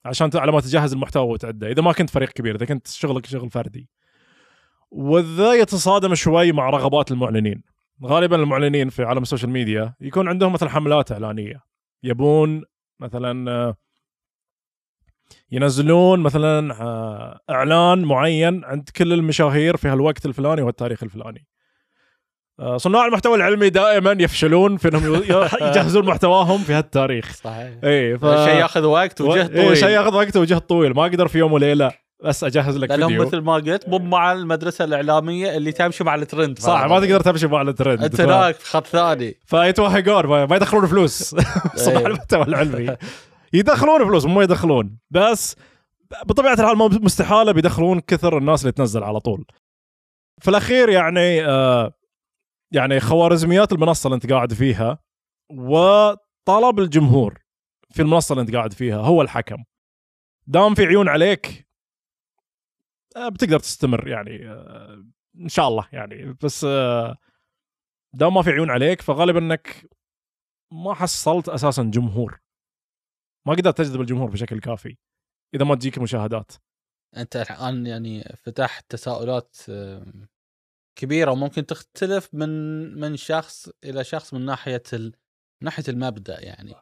[0.05, 1.71] عشان على ما تجهز المحتوى وتعده.
[1.71, 3.89] إذا ما كنت فريق كبير إذا كنت شغلك شغل فردي.
[4.91, 7.63] وذا يتصادم شوي مع رغبات المعلنين.
[8.03, 11.63] غالبا المعلنين في عالم ال social media يكون عندهم مثلا حملات إعلانية.
[12.03, 12.63] يبون
[12.99, 13.75] مثلا آه،
[15.51, 21.47] ينزلون مثلا آه، إعلان معين عند كل المشاهير في هالوقت الفلاني والتاريخ الفلاني.
[22.77, 25.15] صناع المحتوى العلمي دائما يفشلون في إنهم
[25.67, 27.35] يجهزون محتواهم في هالتاريخ.
[27.35, 27.73] صحيح.
[27.83, 28.25] اي ف...
[28.25, 29.77] شيء ياخذ وقت وجهد إيه، طويل.
[29.77, 30.93] شيء ياخذ وقت وجهد طويل.
[30.93, 31.91] ما أقدر في يوم وليلة
[32.23, 33.25] بس أجهز لك فيديو.
[33.25, 36.59] مثل ما قلت مو مع المدرسة الإعلامية اللي تمشي مع الترند.
[36.59, 38.03] صح ما تقدر تمشي مع الترند.
[38.03, 38.21] أنت ف...
[38.21, 39.37] هناك في خط ثاني.
[39.45, 41.35] فيتوهقون ما يدخلون فلوس.
[41.75, 42.07] صناع إيه.
[42.07, 42.95] المحتوى العلمي.
[43.53, 44.97] يدخلون فلوس مو يدخلون.
[45.11, 45.55] بس
[46.25, 49.45] بطبيعة الحال مستحالة بيدخلون كثر الناس اللي تنزل على طول.
[50.41, 51.93] في الأخير يعني آه
[52.71, 54.99] يعني خوارزميات المنصة اللي انت قاعد فيها
[55.51, 57.43] وطلب الجمهور
[57.91, 59.63] في المنصة اللي انت قاعد فيها هو الحكم.
[60.47, 61.67] دام في عيون عليك
[63.15, 65.05] آه، بتقدر تستمر يعني آه،
[65.35, 66.33] إن شاء الله يعني.
[66.43, 67.17] بس آه،
[68.13, 69.89] دام ما في عيون عليك فغالبا إنك
[70.71, 72.39] ما حصلت أساسا جمهور.
[73.47, 74.97] ما قدرت تجذب الجمهور بشكل كافي
[75.55, 76.51] إذا ما تجيك مشاهدات.
[77.17, 79.55] أنت الآن يعني فتحت تساؤلات
[80.99, 82.49] كبيرة وممكن تختلف من
[82.99, 85.05] من شخص إلى شخص من ناحية ال...
[85.61, 86.75] من ناحية المبدأ يعني.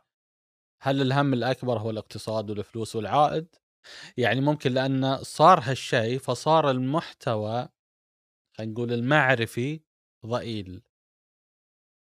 [0.82, 3.47] هل الهم الأكبر هو الاقتصاد والفلوس والعائد؟
[4.18, 7.70] يعني ممكن لأن صار هالشيء فصار المحتوى
[8.57, 9.82] خلينا نقول المعرفي
[10.26, 10.82] ضئيل.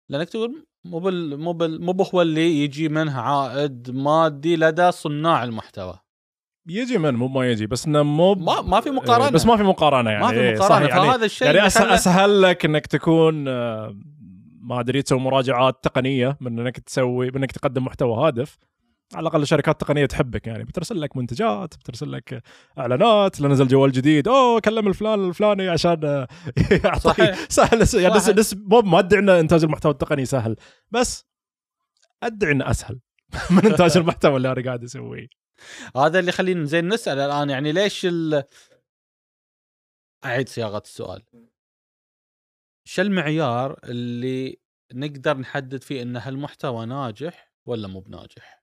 [0.08, 5.44] لأنك تقول مو بال مو بال مو هو اللي يجي منه عائد مادي لدى صناع
[5.44, 6.01] المحتوى.
[6.66, 9.26] يجي من مو ما يجي بس إنه مو ما ما في مقارنة.
[9.26, 10.24] إيه، بس ما في مقارنة يعني.
[10.24, 10.88] ما في إيه، مقارنة.
[10.88, 13.96] يعني فهذا الشيء يعني اللي أسهل, لك إنك تكون آه،
[14.60, 18.58] ما أدري تسوي مراجعات تقنية من إنك تسوي من إنك تقدم محتوى هادف.
[19.14, 20.64] على الأقل شركات تقنيه تحبك يعني.
[20.64, 22.42] بترسل لك منتجات بترسل لك
[22.78, 24.28] إعلانات لنزل جوال جديد.
[24.28, 26.28] أوه كلم الفلان الفلاني عشان آه،
[26.84, 27.38] يعطي صحيح.
[27.48, 28.36] سهل يعني صحيح.
[28.36, 30.56] نس مو ما ادعي ان إنتاج المحتوى التقني سهل.
[30.90, 31.26] بس
[32.22, 33.00] ادعي انه أسهل
[33.50, 35.41] من إنتاج المحتوى اللي أنا قاعد أسويه.
[35.96, 38.44] هذا اللي يخلينا زين نسأل الآن يعني ليش ال...
[40.24, 41.22] أعيد صياغة السؤال.
[42.84, 44.58] شو المعيار اللي
[44.94, 48.62] نقدر نحدد فيه إن هالمحتوى ناجح ولا مو بناجح؟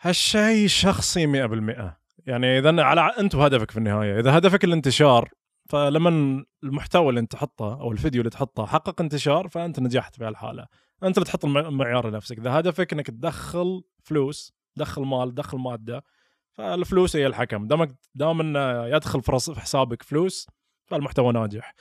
[0.00, 1.92] هالشيء شخصي 100%
[2.26, 4.20] يعني إذا على أنت وهدفك في النهاية.
[4.20, 5.30] إذا هدفك الانتشار
[5.68, 10.66] فلما المحتوى اللي أنت تحطه أو الفيديو اللي تحطه حقق انتشار فأنت نجحت في هالحاله
[11.02, 12.38] أنت اللي تحط الم- المعيار لنفسك.
[12.38, 16.04] إذا هدفك إنك تدخل فلوس تدخل مال تدخل مادة
[16.52, 20.46] فالفلوس هي الحكم دامك دام إنه يدخل في حسابك فلوس
[20.86, 21.74] فالمحتوى ناجح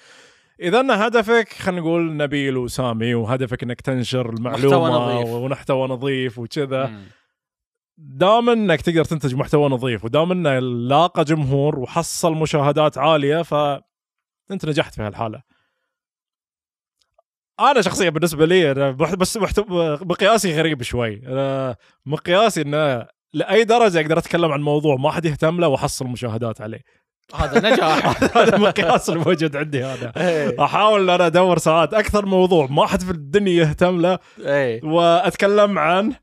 [0.59, 5.27] إذا هدفك خلينا نقول نبيل وسامي وهدفك إنك تنشر المعلومة نظيف.
[5.27, 6.85] ومحتوى نظيف وكذا.
[7.97, 14.95] دام إنك تقدر تنتج محتوى نظيف ودام إنه لاقى جمهور وحصل مشاهدات عالية فانت نجحت
[14.95, 15.41] في هالحالة.
[17.61, 19.39] أنا شخصيا بالنسبة لي أنا بس
[20.01, 21.21] مقياسي غريب شوي.
[21.27, 26.61] أنا مقياسي انه لأي درجة أقدر أتكلم عن موضوع ما حد يهتم له وأحصل مشاهدات
[26.61, 26.81] عليه.
[27.35, 28.23] هذا نجاح.
[28.37, 30.63] هذا المقياس الموجود عندي هذا إيه.
[30.63, 34.85] أحاول إن أنا أدور ساعات أكثر موضوع ما حد في الدنيا يهتم له إيه.
[34.85, 36.15] وأتكلم عنه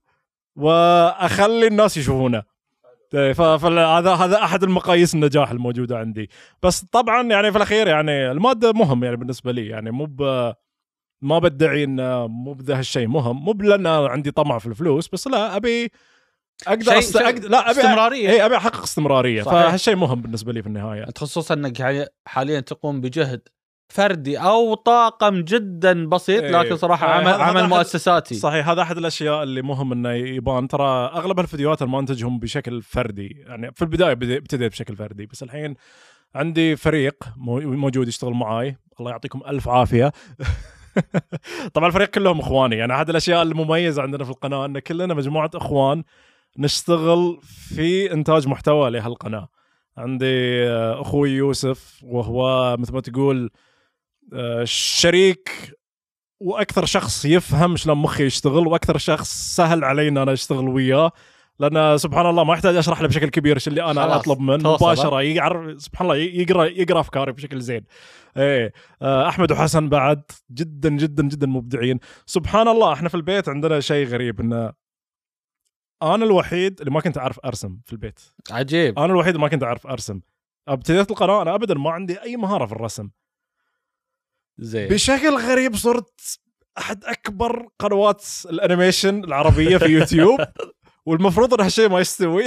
[0.57, 2.43] وأخلي الناس يشوفونه.
[3.15, 6.31] إيه، فهذا هذا أحد المقاييس النجاح الموجودة عندي.
[6.63, 10.07] بس طبعا يعني في الأخير يعني المادة مهم يعني بالنسبة لي يعني مو
[11.23, 15.57] ما بدعي إنه مو بذا هالشيء مهم مو لأن عندي طمع في الفلوس بس لا
[15.57, 15.91] أبي
[16.67, 17.17] أقدر أست...
[17.17, 17.49] أقدر...
[17.49, 18.29] لا أبي استمرارية.
[18.31, 19.43] اي أبي أحقق استمرارية.
[19.43, 19.61] صحيح.
[19.69, 21.07] فهالشيء مهم بالنسبة لي في النهاية.
[21.09, 23.49] انت خصوصا إنك حاليا- تقوم بجهد
[23.93, 26.51] فردي أو طاقم جدا بسيط إيه.
[26.51, 28.35] لكن صراحة آه، عمل عمل هذا- مؤسساتي.
[28.35, 30.69] صحيح هذا أحد الأشياء اللي مهم إنه يبان.
[30.69, 33.45] ترى أغلب الفيديوهات اللي منتجهم بشكل فردي.
[33.47, 35.75] يعني في البداية ابتديت بشكل فردي بس الحين
[36.35, 38.77] عندي فريق مو- موجود يشتغل معاي.
[39.01, 40.13] الله يعطيكم ألف عافية.
[41.75, 42.77] طبعا الفريق كلهم إخواني.
[42.77, 46.05] يعني أحد الأشياء المميزة عندنا في القناة إن كلنا مجموعة إخوان
[46.59, 49.49] نشتغل في إنتاج محتوى لهالقناة.
[49.97, 50.27] عندي
[50.69, 53.51] آه، أخوي يوسف وهو مثل ما تقول
[54.33, 55.51] آه، شريك
[56.41, 61.13] وأكثر شخص يفهم شلون مخي يشتغل وأكثر شخص سهل علي أن أنا أشتغل وياه.
[61.61, 65.23] لأن سبحان الله ما يحتاج أشرح له بشكل كبير إيش اللي أنا أطلب منه مباشرة.
[65.23, 67.85] يعرف سبحان الله يقرا يقرأ أفكاري بشكل زين.
[68.37, 68.73] إيه.
[69.03, 71.99] آه، أحمد وحسن بعد جدا جدا جدا مبدعين.
[72.27, 74.73] سبحان الله إحنا في البيت عندنا شيء غريب انه
[76.03, 78.21] أنا الوحيد اللي ما كنت أعرف أرسم في البيت.
[78.51, 78.99] عجيب.
[78.99, 80.21] أنا الوحيد اللي ما كنت أعرف أرسم.
[80.69, 83.11] ابتديت القناة أنا ابدا ما عندي أي مهارة في الرسم.
[84.59, 84.89] زين.
[84.89, 86.39] بشكل غريب صرت
[86.79, 90.41] أحد أكبر قنوات ال animation العربية في يوتيوب.
[91.07, 92.45] والمفروض ان هالشيء ما يستوي.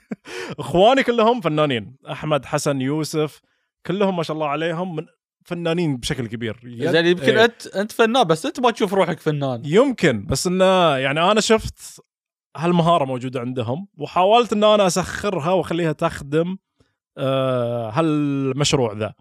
[0.58, 1.96] اخواني كلهم فنانين.
[2.10, 3.40] أحمد حسن يوسف
[3.86, 5.06] كلهم ما شاء الله عليهم من
[5.44, 6.60] فنانين بشكل كبير.
[6.64, 7.44] يد- زين يمكن إيه.
[7.44, 9.62] انت أنت فنان بس أنت ما تشوف روحك فنان.
[9.64, 12.00] يمكن بس إنه يعني أنا شفت
[12.56, 16.56] هالمهارة موجودة عندهم وحاولت إن أنا أسخرها وأخليها تخدم
[17.18, 19.14] آه هالمشروع ذا.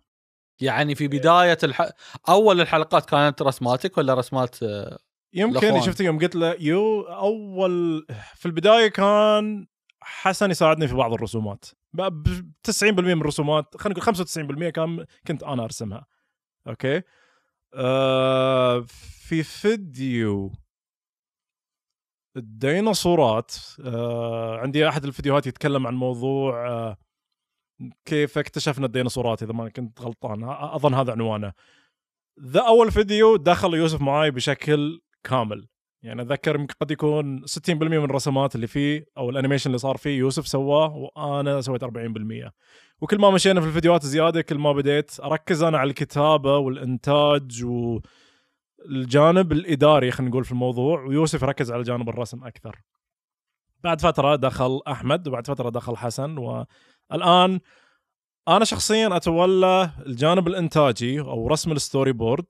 [0.61, 1.89] يعني في بداية الح...
[2.29, 4.97] أول الحلقات كانت رسماتك ولا رسمات آه،
[5.33, 5.81] يمكن.
[5.81, 8.05] شفت يوم قلت له يو اول
[8.35, 9.67] في البداية كان
[10.01, 11.65] حسن يساعدني في بعض الرسومات.
[11.93, 12.83] ب ب- 90%
[13.15, 16.05] من الرسومات خلينا نقول 95% كان كنت أنا أرسمها.
[16.67, 17.01] okay؟
[17.73, 18.79] آه
[19.27, 20.51] في فيديو
[22.37, 23.55] الديناصورات
[23.85, 26.97] آه عندي أحد الفيديوهات يتكلم عن موضوع آه
[28.05, 30.43] كيف اكتشفنا الديناصورات إذا ما كنت غلطان.
[30.49, 31.53] أظن هذا عنوانه.
[32.41, 35.67] ذا أول فيديو دخل يوسف معاي بشكل كامل.
[36.01, 39.97] يعني أتذكر يمكن قد يكون 60% من الرسمات اللي فيه أو ال animation اللي صار
[39.97, 41.87] فيه يوسف سواه وأنا سويت 40%
[43.01, 49.51] وكل ما مشينا في الفيديوهات زيادة كل ما بديت أركز أنا على الكتابة والإنتاج والجانب
[49.51, 52.81] الإداري خلينا نقول في الموضوع ويوسف يركز على جانب الرسم أكثر.
[53.83, 57.59] بعد فترة دخل أحمد وبعد فترة دخل حسن والآن
[58.47, 62.45] أنا شخصيا أتولى الجانب الإنتاجي أو رسم ال storyboard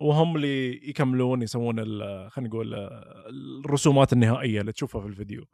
[0.00, 1.76] وهم اللي يكملون يسوون
[2.28, 2.74] خلينا نقول
[3.64, 5.44] الرسومات النهائية اللي تشوفها في الفيديو.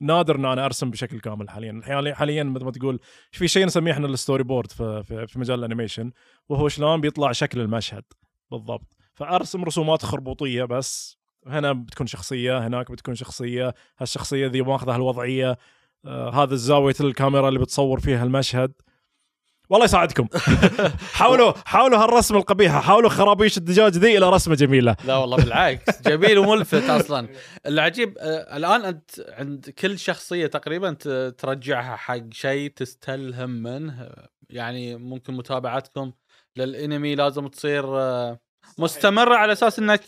[0.00, 1.80] نادر إن أنا أرسم بشكل كامل حاليا.
[2.14, 3.00] حاليا مثل ما تقول
[3.30, 6.12] في شيء نسميه إحنا ال storyboard في, في, مجال ال animation
[6.48, 8.04] وهو شلون بيطلع شكل المشهد
[8.50, 8.96] بالضبط.
[9.14, 15.58] فأرسم رسومات خربوطية بس هنا بتكون شخصية هناك بتكون شخصية هالشخصية ذي ماخذة هالوضعية
[16.04, 18.72] آه هذا زاويه الكاميرا اللي بتصور فيها المشهد.
[19.70, 20.28] والله يساعدكم.
[21.18, 24.96] حاولوا حاولوا هالرسم القبيحه حاولوا خرابيش الدجاج ذي إلى رسمة جميلة.
[25.04, 27.28] لا والله بالعكس جميل وملفت أصلا.
[27.66, 31.08] العجيب آه، الآن أنت عند كل شخصية تقريبا ت-
[31.38, 34.08] ترجعها حق شيء تستلهم منه.
[34.50, 36.12] يعني ممكن متابعتكم
[36.56, 38.38] للأنمي لازم تصير آه،
[38.78, 40.00] مستمرة على أساس إنك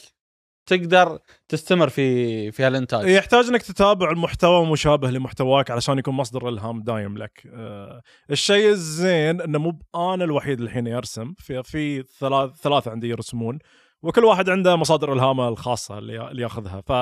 [0.66, 3.08] تقدر تستمر في في هالإنتاج.
[3.08, 7.42] يحتاج إنك تتابع المحتوى مشابه لمحتواك علشان يكون مصدر إلهام دايم لك.
[7.54, 11.34] آه الشيء الزين إنه مو أنا الوحيد الحين يرسم.
[11.38, 13.58] في في ثلاث ثلاثة عندي يرسمون
[14.02, 16.80] وكل واحد عنده مصادر إلهامه الخاصة اللي ياخذها.
[16.80, 16.92] ف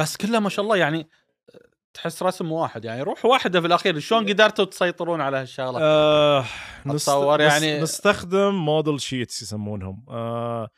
[0.00, 1.08] بس كلها ما شاء الله يعني
[1.94, 3.98] تحس رسم واحد يعني روح واحدة في الأخير.
[3.98, 5.78] شلون قدرتوا تسيطرون على هالشغلة؟
[6.86, 7.08] نست...
[7.08, 10.04] أتصور يعني يعني- نستخدم موديل شيتس يسمونهم.
[10.08, 10.68] آه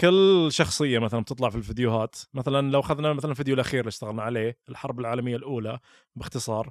[0.00, 4.58] كل شخصية مثلا بتطلع في الفيديوهات مثلا لو أخذنا مثلا الفيديو الأخير اللي اشتغلنا عليه
[4.68, 5.78] الحرب العالمية الأولى
[6.16, 6.70] باختصار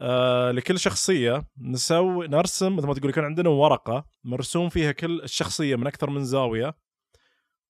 [0.00, 5.76] آه لكل شخصية نسوي نرسم مثل ما تقول يكون عندنا ورقة مرسوم فيها كل الشخصية
[5.76, 6.76] من أكثر من زاوية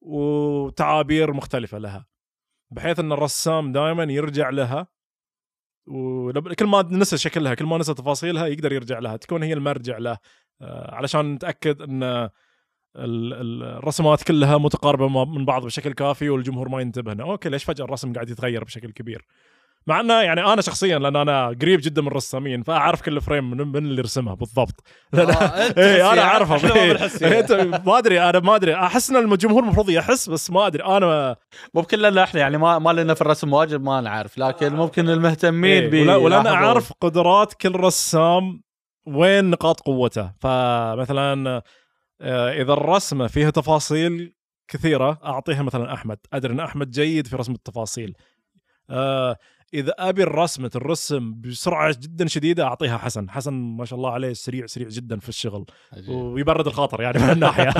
[0.00, 2.06] وتعابير مختلفة لها
[2.70, 4.86] بحيث إن الرسام دائما يرجع لها
[5.86, 10.18] وكل ما نسى شكلها كل ما نسى تفاصيلها يقدر يرجع لها تكون هي المرجع له
[10.60, 12.30] آه، علشان نتأكد إن
[12.96, 18.12] الرسمات كلها متقاربة من بعض بشكل كافي والجمهور ما ينتبه انه okay ليش فجأة الرسم
[18.12, 19.26] قاعد يتغير بشكل كبير؟
[19.86, 23.56] مع إنه يعني أنا شخصيا لأن أنا قريب جدا من الرسامين فأعرف كل frame من,
[23.56, 24.82] من اللي يرسمها بالضبط.
[25.12, 25.32] لأن آه،
[25.78, 26.74] إيه حسي، أنا أعرفها.
[26.74, 26.96] إيه.
[27.22, 27.40] إيه،.
[27.40, 27.52] أنت
[27.86, 28.74] ما أدري أنا ما أدري.
[28.74, 30.84] أحس إن الجمهور المفروض يحس بس ما أدري.
[30.84, 31.36] أنا
[31.74, 34.38] مو كلنا إحنا يعني ما ما لنا في الرسم واجد ما نعرف.
[34.38, 36.68] لكن ممكن المهتمين إيه، بي ولا, ولا أنا يلاحظوا.
[36.68, 38.62] أعرف قدرات كل رسام
[39.06, 40.30] وين نقاط قوته.
[40.40, 41.62] فمثلا
[42.22, 44.34] إذا الرسمة فيها تفاصيل
[44.68, 46.18] كثيرة أعطيها مثلا أحمد.
[46.32, 48.14] أدري إن أحمد جيد في رسم التفاصيل.
[48.90, 49.36] آه،
[49.74, 53.30] إذا أبي الرسمة الرسم بسرعة جدا شديدة أعطيها حسن.
[53.30, 55.66] حسن ما شاء الله عليه سريع سريع جدا في الشغل.
[55.92, 56.08] عجيب.
[56.08, 57.72] ويبرد الخاطر يعني من الناحية.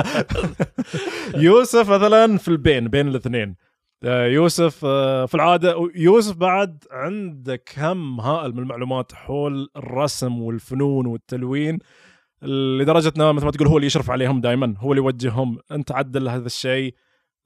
[1.47, 3.55] يوسف مثلا في البين بين الاثنين.
[4.03, 11.05] آه، يوسف آه، في العادة يوسف بعد عنده كم هائل من المعلومات حول الرسم والفنون
[11.05, 11.79] والتلوين.
[12.43, 15.59] لدرجة إنه مثل ما تقول هو اللي يشرف عليهم دائما هو اللي يوجههم.
[15.71, 16.95] أنت عدل هذا الشيء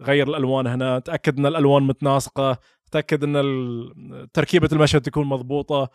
[0.01, 2.57] غير الألوان هنا تأكد إن الألوان متناسقة
[2.91, 3.33] تأكد إن
[4.33, 5.89] تركيبة المشهد تكون مضبوطة.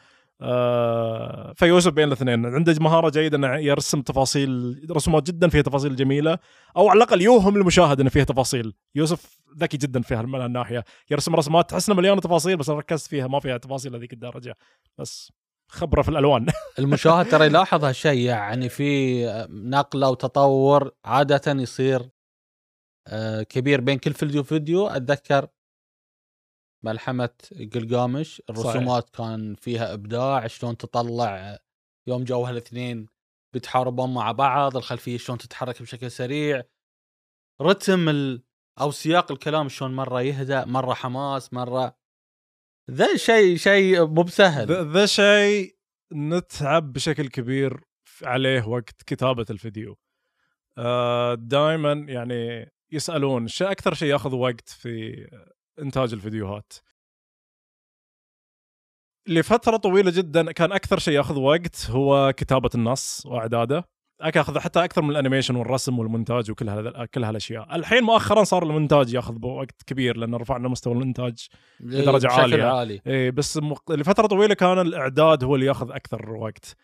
[0.44, 2.46] آه، فيوسف بين الاثنين.
[2.46, 6.38] عنده مهارة جيدة إنه يرسم تفاصيل رسومات جدا فيها تفاصيل جميلة
[6.76, 8.74] أو على الأقل يوهم المشاهد إنه فيها تفاصيل.
[8.94, 13.26] يوسف ذكي جدا في هال- الناحيه يرسم رسمات تحس انها مليانة تفاصيل بس ركزت فيها
[13.26, 14.56] ما فيها تفاصيل هذيك الدرجة.
[14.98, 15.32] بس.
[15.72, 16.46] خبرة في الألوان.
[16.78, 22.10] المشاهد ترى يلاحظ هالشيء يعني في نقله وتطور عادة يصير
[23.08, 25.48] آه، كبير بين كل فيديو وفيديو أتذكر
[26.84, 27.30] ملحمة
[27.74, 31.58] قلقامش الرسومات كان فيها إبداع شلون تطلع
[32.08, 33.06] يوم جو هالاثنين
[33.54, 36.62] بيتحاربون مع بعض الخلفية شلون تتحرك بشكل سريع.
[37.62, 38.42] رتم ال...
[38.80, 42.01] أو سياق الكلام شلون مرة يهدأ مرة حماس مرة
[42.90, 44.92] ذا شيء شيء مو بسهل.
[44.92, 45.76] ذا شيء
[46.12, 47.80] نتعب بشكل كبير
[48.22, 49.98] عليه وقت كتابة الفيديو.
[51.36, 55.26] دائما يعني يسألون شو أكثر شيء ياخذ وقت في
[55.78, 56.72] إنتاج الفيديوهات؟
[59.28, 63.84] لفترة طويلة جدا كان أكثر شيء ياخذ وقت هو كتابة النص وأعداده.
[64.22, 67.76] أخذ حتى أكثر من ال animation والرسم والمونتاج وكل هذا كل هالأشياء.
[67.76, 71.48] الحين مؤخرا صار المونتاج ياخذ وقت كبير لأن رفعنا مستوى الانتاج
[71.80, 72.64] بدرجة بشكل عالية.
[72.64, 73.00] عالي.
[73.06, 73.92] إيه بس مق...
[73.92, 76.76] لفترة طويلة كان الإعداد هو اللي ياخذ أكثر وقت.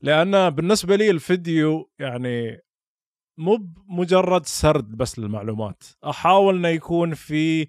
[0.00, 2.58] لأن بالنسبة لي الفيديو يعني
[3.38, 5.82] مو مجرد سرد بس للمعلومات.
[6.04, 7.68] أحاول إنه يكون في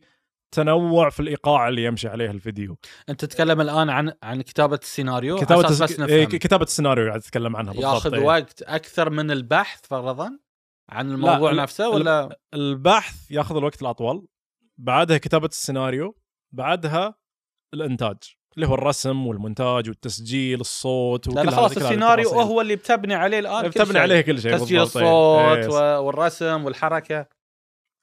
[0.53, 2.77] تنوع في الإيقاع اللي يمشي عليه الفيديو
[3.09, 6.01] أنت تتكلم الآن عن عن كتابة السيناريو كتابة أساس الس...
[6.01, 8.23] بس إيه نفهم كتابة السيناريو قاعد أتكلم عنها بالضبط ياخذ إيه.
[8.25, 10.39] وقت أكثر من البحث فرضا
[10.89, 14.27] عن الموضوع ال- نفسه ولا البحث ياخذ الوقت الأطول
[14.77, 16.17] بعدها كتابة السيناريو
[16.51, 17.15] بعدها
[17.73, 18.17] الإنتاج
[18.55, 22.29] اللي هو الرسم والمونتاج والتسجيل الصوت وكل هذا- خلاص السيناريو.
[22.29, 23.99] هو اللي بتبني عليه الآن بتبني.
[23.99, 24.83] عليه كل شيء تسجيل إيه.
[24.83, 25.03] الصوت
[25.73, 25.99] إيه.
[25.99, 27.27] والرسم والحركة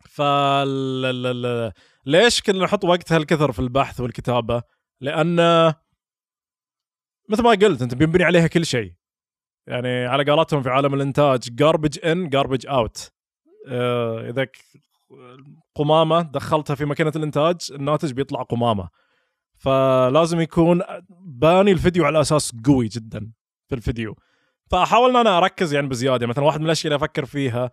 [0.09, 0.69] فال
[1.07, 1.73] ال- ال-
[2.07, 4.63] ليش كنا نحط وقت هالكثر في البحث والكتابة؟
[5.01, 5.37] لأن
[7.29, 8.93] مثل ما قلت أنت بينبني عليها كل شيء.
[9.67, 13.11] يعني على قولتهم في عالم الإنتاج garbage in garbage out.
[13.69, 14.47] آه، إذا
[15.75, 18.89] قمامة دخلتها في ماكينة الإنتاج الناتج بيطلع قمامة.
[19.59, 20.83] فلازم يكون
[21.25, 23.33] باني الفيديو على أساس قوي جدا
[23.69, 24.17] في الفيديو.
[24.71, 26.27] فاحاول ان أنا أركز يعني بزيادة.
[26.27, 27.71] مثلا واحد من الأشياء اللي أفكر فيها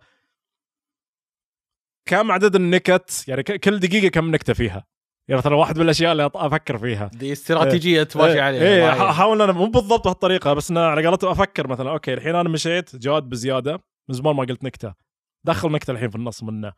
[2.08, 4.86] كم عدد النكت؟ يعني كل دقيقة كم نكتة فيها؟
[5.28, 7.10] يعني مثلا واحد من الأشياء اللي أفكر فيها.
[7.14, 9.00] دي استراتيجية تماشي إيه، عليها وايد.
[9.00, 12.96] احاول أنا مو بالضبط بهالطريقة بس أنا على قولته أفكر مثلا okay الحين أنا مشيت
[12.96, 13.72] جاد بزيادة
[14.08, 14.94] من زمان ما قلت نكتة.
[15.44, 16.72] دخل نكتة الحين في النص منه.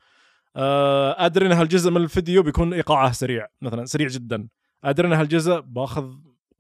[0.57, 4.49] آه، أدري إن هالجزء من الفيديو بيكون إيقاعه سريع مثلا سريع جدا.
[4.85, 6.11] أدري إن هالجزء باخذ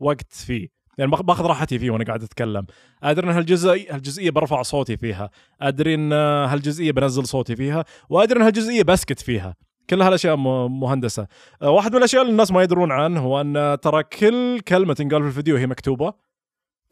[0.00, 0.68] وقت فيه.
[0.98, 2.66] يعني باخ- باخذ راحتي فيه وأنا قاعد اتكلم.
[3.02, 5.30] ادري إن هالجزء هالجزئية برفع صوتي فيها.
[5.60, 7.84] ادري إن هالجزئية بنزل صوتي فيها.
[8.08, 9.54] وادري إن هالجزئية بسكت فيها.
[9.90, 10.36] كل هالأشياء
[10.66, 11.26] مهندسة.
[11.62, 15.22] آه، واحد من الأشياء اللي الناس ما يدرون عنه هو إن ترى كل كلمة تنقال
[15.22, 16.12] في الفيديو هي مكتوبة.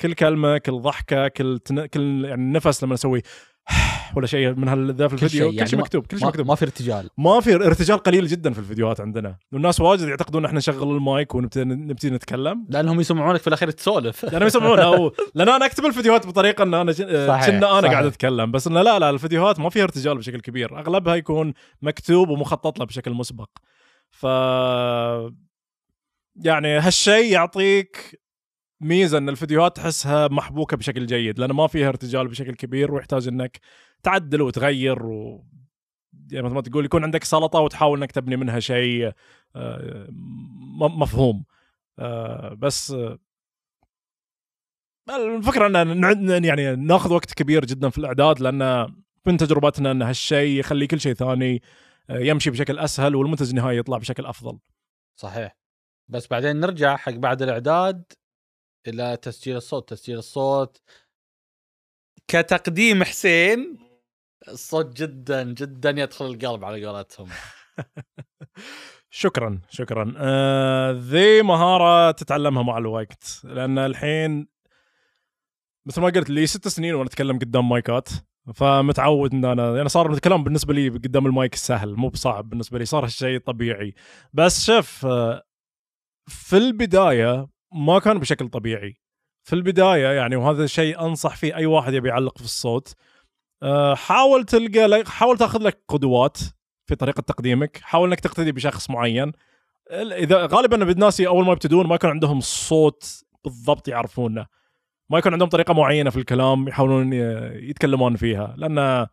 [0.00, 1.86] كل كلمة كل ضحكة كل تن...
[1.86, 3.22] كل يعني نفس لما نسوي
[4.16, 5.28] ولا شيء من هذا في كل الفيديو.
[5.28, 6.46] شيء كل يعني شيء ما- مكتوب كل شيء مكتوب.
[6.46, 7.10] ما في ارتجال.
[7.18, 9.36] ما في ارتجال قليل جدا في الفيديوهات عندنا.
[9.52, 12.66] والناس واجد يعتقدون إحنا نشغل المايك ونبتدي نبتدي نتكلم.
[12.68, 14.24] لأنهم يسمعونك في الأخير تسولف.
[14.24, 17.88] لأنهم يسمعون أو لأن أنا أكتب الفيديوهات بطريقة إن أنا صحيح، كنا أنا.
[17.88, 18.50] قاعد أتكلم.
[18.52, 20.78] بس إنه لا لا الفيديوهات ما فيها ارتجال بشكل كبير.
[20.78, 21.52] أغلبها يكون
[21.82, 23.48] مكتوب ومخطط له بشكل مسبق.
[24.10, 24.26] ف
[26.44, 28.20] يعني هالشيء يعطيك
[28.80, 33.60] ميزة إن الفيديوهات تحسها محبوكة بشكل جيد لأن ما فيها ارتجال بشكل كبير ويحتاج إنك
[34.02, 35.44] تعدل وتغير و
[36.32, 39.12] يعني مثل ما تقول يكون عندك سلطة وتحاول إنك تبني منها شيء
[39.56, 40.08] آه،
[40.78, 41.44] مفهوم
[41.98, 43.18] آه، بس آه،
[45.10, 48.94] الفكرة إن يعني ناخذ وقت كبير جدا في الإعداد لأن
[49.26, 51.62] من تجربتنا إن هالشيء يخلي كل شيء ثاني
[52.10, 54.58] يمشي بشكل أسهل والمنتج النهائي يطلع بشكل أفضل.
[55.16, 55.56] صحيح
[56.08, 58.04] بس بعدين نرجع حق بعد الإعداد
[58.88, 59.88] إلى تسجيل الصوت.
[59.88, 60.82] تسجيل الصوت
[62.28, 63.78] كتقديم حسين.
[64.48, 67.28] الصوت جدا جدا يدخل القلب على قولتهم.
[69.10, 70.14] شكرا شكرا.
[70.16, 74.48] آه ذي مهارة تتعلمها مع الوقت لأن الحين
[75.86, 78.08] مثل ما قلت لي ست سنين وأنا أتكلم قدام مايكات
[78.54, 82.84] فمتعود إن أنا يعني صار الكلام بالنسبة لي قدام المايك سهل مو بصعب بالنسبة لي
[82.84, 83.94] صار هالشيء طبيعي.
[84.32, 85.42] بس شوف آه،
[86.28, 88.96] في البداية ما كان بشكل طبيعي.
[89.44, 92.94] في البداية يعني وهذا الشيء أنصح فيه أي واحد يبي يعلق في الصوت
[93.62, 96.38] آه، حاول تلقى حاول تأخذ لك قدوات
[96.86, 99.32] في طريقة تقديمك حاول إنك تقتدي بشخص معين.
[99.92, 104.46] إذا غالبا الناس أول ما يبتدون ما يكون عندهم الصوت بالضبط يعرفونه.
[105.10, 107.12] ما يكون عندهم طريقة معينة في الكلام يحاولون
[107.52, 108.54] يتكلمون فيها.
[108.56, 109.06] لأن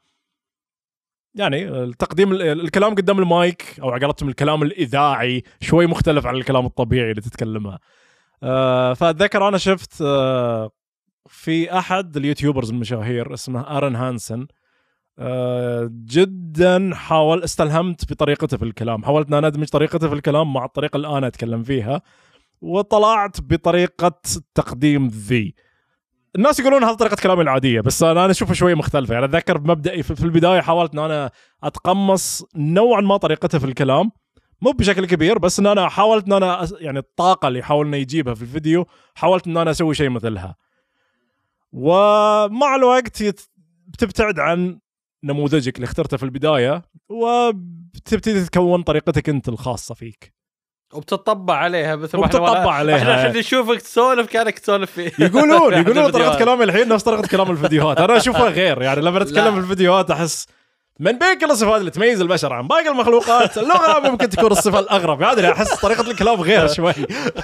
[1.36, 6.66] يعني التقديم ال- الكلام قدام المايك أو على قولتهم الكلام الإذاعي شوي مختلف عن الكلام
[6.66, 7.80] الطبيعي اللي تتكلمه.
[8.46, 10.72] آه، فأتذكر أنا شفت آه،
[11.28, 14.48] في أحد ال YouTubers المشاهير اسمه أرن هانسن
[15.20, 20.98] آه، جدا حاول استلهمت بطريقته في الكلام حاولت أن أدمج طريقته في الكلام مع الطريقة
[20.98, 22.02] اللي أنا أتكلم فيها
[22.62, 24.22] وطلعت بطريقة
[24.56, 25.56] تقديم ذي
[26.36, 29.14] الناس يقولون هذه طريقة كلامي العادية بس أنا أشوفها شوية مختلفة.
[29.14, 31.32] يعني أتذكر بمبدئي في البداية حاولت أن أنا
[31.64, 34.12] أتقمص نوعا ما طريقته في الكلام
[34.62, 38.34] مو بشكل كبير بس إن أنا حاولت إن أنا يعني الطاقة اللي يحاول انه يجيبها
[38.34, 38.86] في الفيديو
[39.16, 40.56] حاولت إن أنا أسوي شيء مثلها
[41.72, 43.50] ومع الوقت يت-
[43.88, 44.80] بتبتعد عن
[45.24, 50.34] نموذجك اللي اخترته في البداية وبتبتدي تكون طريقتك أنت الخاصة فيك
[50.94, 53.28] وبتطبع عليها مثل ما وبتطبع إحنا عليها.
[53.28, 56.40] إحنا نشوفك تسولف كأنك تسولف في يقولون يقولون طريقة.
[56.40, 59.22] كلامي الحين نفس طريقة كلام الفيديوهات أنا أشوفها غير يعني لما.
[59.22, 60.48] اتكلم في الفيديوهات أحس
[61.00, 63.58] من بين كل الصفات اللي تميز البشر عن باقي المخلوقات.
[63.58, 65.20] اللغة ممكن تكون الصفة الأغرب.
[65.20, 66.94] ما أدري أحس طريقة الكلام غير شوي.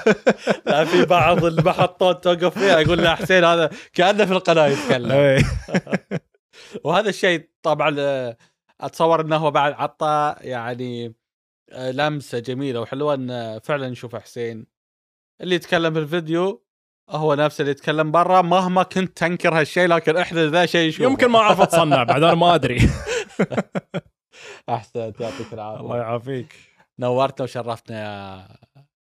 [0.66, 5.12] لا في بعض المحطات توقف فيها يقول لا حسين هذا كأنه في القناة يتكلم.
[5.12, 5.43] إيه.
[6.84, 8.38] وهذا الشيء طبعا آه،
[8.82, 11.16] أتصور إنه هو بعد عطى يعني
[11.72, 13.14] آه، لمسة جميلة وحلوة.
[13.14, 14.66] إن فعلا نشوف حسين
[15.41, 16.64] اللي يتكلم في الفيديو
[17.10, 21.28] هو نفسه اللي يتكلم برا مهما كنت تنكر هالشيء لكن إحنا ذا شيء نشوفه يمكن
[21.28, 22.80] ما اعرف اتصنع بعد أنا ما أدري.
[24.70, 25.82] أحسنت يعطيك العافية.
[25.82, 26.56] الله يعافيك.
[26.99, 28.47] نورتنا وشرفتنا يا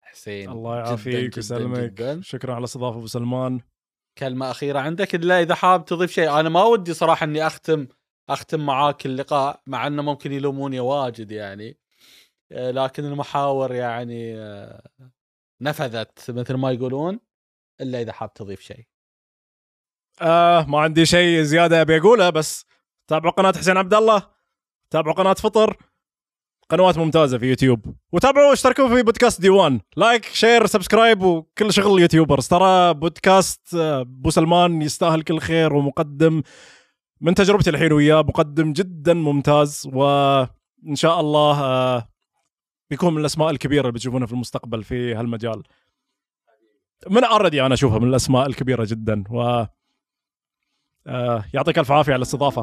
[0.03, 0.51] حسين.
[0.51, 2.19] الله يعافيك ويسلمك.
[2.21, 3.61] شكرا على الاستضافة أبو سلمان.
[4.19, 6.41] كلمة أخيرة عندك إلا إذا حاب تضيف شيء.
[6.41, 7.87] أنا ما ودي صراحة إني أختم
[8.31, 11.79] أختم معاك اللقاء مع إنه ممكن يلوموني واجد يعني.
[12.53, 14.83] آه، لكن المحاور يعني آه،
[15.61, 17.21] نفذت مثل ما يقولون.
[17.81, 18.87] إلا إذا حاب تضيف شيء.
[20.23, 22.67] آه ما عندي شيء زيادة أبي أقوله بس
[23.09, 24.23] تابعوا قناة حسين عبد الله
[24.91, 25.77] تابعوا قناة فطر
[26.69, 27.97] قنوات ممتازة في يوتيوب.
[28.13, 29.81] وتابعوا اشتركوا في بودكاست ديوان.
[29.97, 32.49] like share subscribe وكل شغل ال YouTubers.
[32.49, 36.43] ترى بودكاست آه، أبو سلمان يستاهل كل خير ومقدم.
[37.21, 39.89] من تجربتي الحين وياه مقدم جدا ممتاز.
[39.93, 42.09] وإن شاء الله آه،
[42.91, 45.63] بيكون من الأسماء الكبيرة اللي بتشوفونها في المستقبل في هالمجال.
[47.07, 49.25] من اوريدي أنا أشوفها من الأسماء الكبيرة جدا.
[49.31, 49.67] و
[51.07, 52.63] آه، يعطيك ألف عافية على الاستضافة.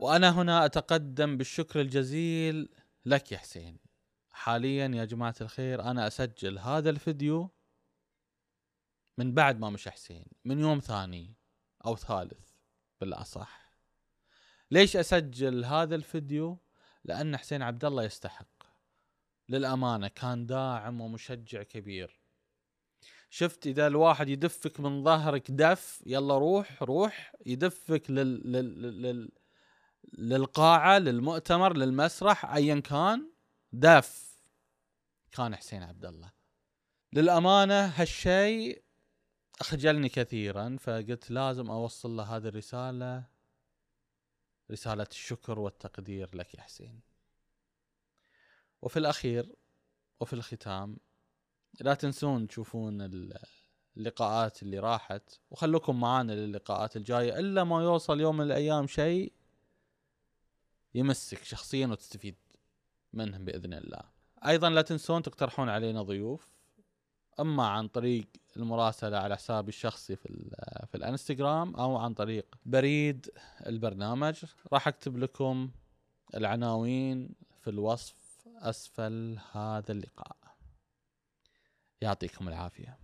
[0.00, 2.68] وأنا هنا أتقدم بالشكر الجزيل
[3.04, 3.78] لك يا حسين.
[4.30, 7.50] حاليا يا جماعة الخير أنا أسجل هذا الفيديو
[9.18, 11.34] من بعد ما مش حسين من يوم ثاني
[11.86, 12.50] أو ثالث
[13.00, 13.65] بالأصح.
[14.70, 16.58] ليش أسجل هذا الفيديو؟
[17.04, 18.46] لأن حسين عبد الله يستحق.
[19.48, 22.20] للأمانة كان داعم ومشجع كبير.
[23.30, 27.34] شفت إذا الواحد يدفك من ظهرك دف يلا روح روح.
[27.46, 28.82] يدفك لل, لل...
[28.82, 29.02] لل...
[29.02, 29.30] لل...
[30.18, 33.30] للقاعة للمؤتمر للمسرح ايا كان
[33.72, 34.36] دف.
[35.32, 36.32] كان حسين عبد الله
[37.12, 38.82] للأمانة هالشيء
[39.60, 43.35] أخجلني كثيرا فقلت لازم أوصل له هذه الرسالة.
[44.70, 47.00] رسالة الشكر والتقدير لك يا حسين
[48.82, 49.54] وفي الأخير
[50.20, 50.96] وفي الختام
[51.80, 53.10] لا تنسون تشوفون
[53.96, 59.32] اللقاءات اللي راحت وخلوكم معانا للقاءات الجاية إلا ما يوصل يوم من الأيام شيء
[60.94, 62.36] يمسك شخصيا وتستفيد
[63.12, 64.02] منهم بإذن الله.
[64.46, 66.56] أيضا لا تنسون تقترحون علينا ضيوف
[67.40, 68.26] أما عن طريق
[68.56, 70.28] المراسلة على حسابي الشخصي في
[70.86, 73.30] في الانستغرام أو عن طريق بريد
[73.66, 75.70] البرنامج راح أكتب لكم
[76.34, 77.28] العناوين
[77.60, 78.14] في الوصف
[78.58, 80.36] أسفل هذا اللقاء.
[82.00, 82.98] يعطيكم العافية.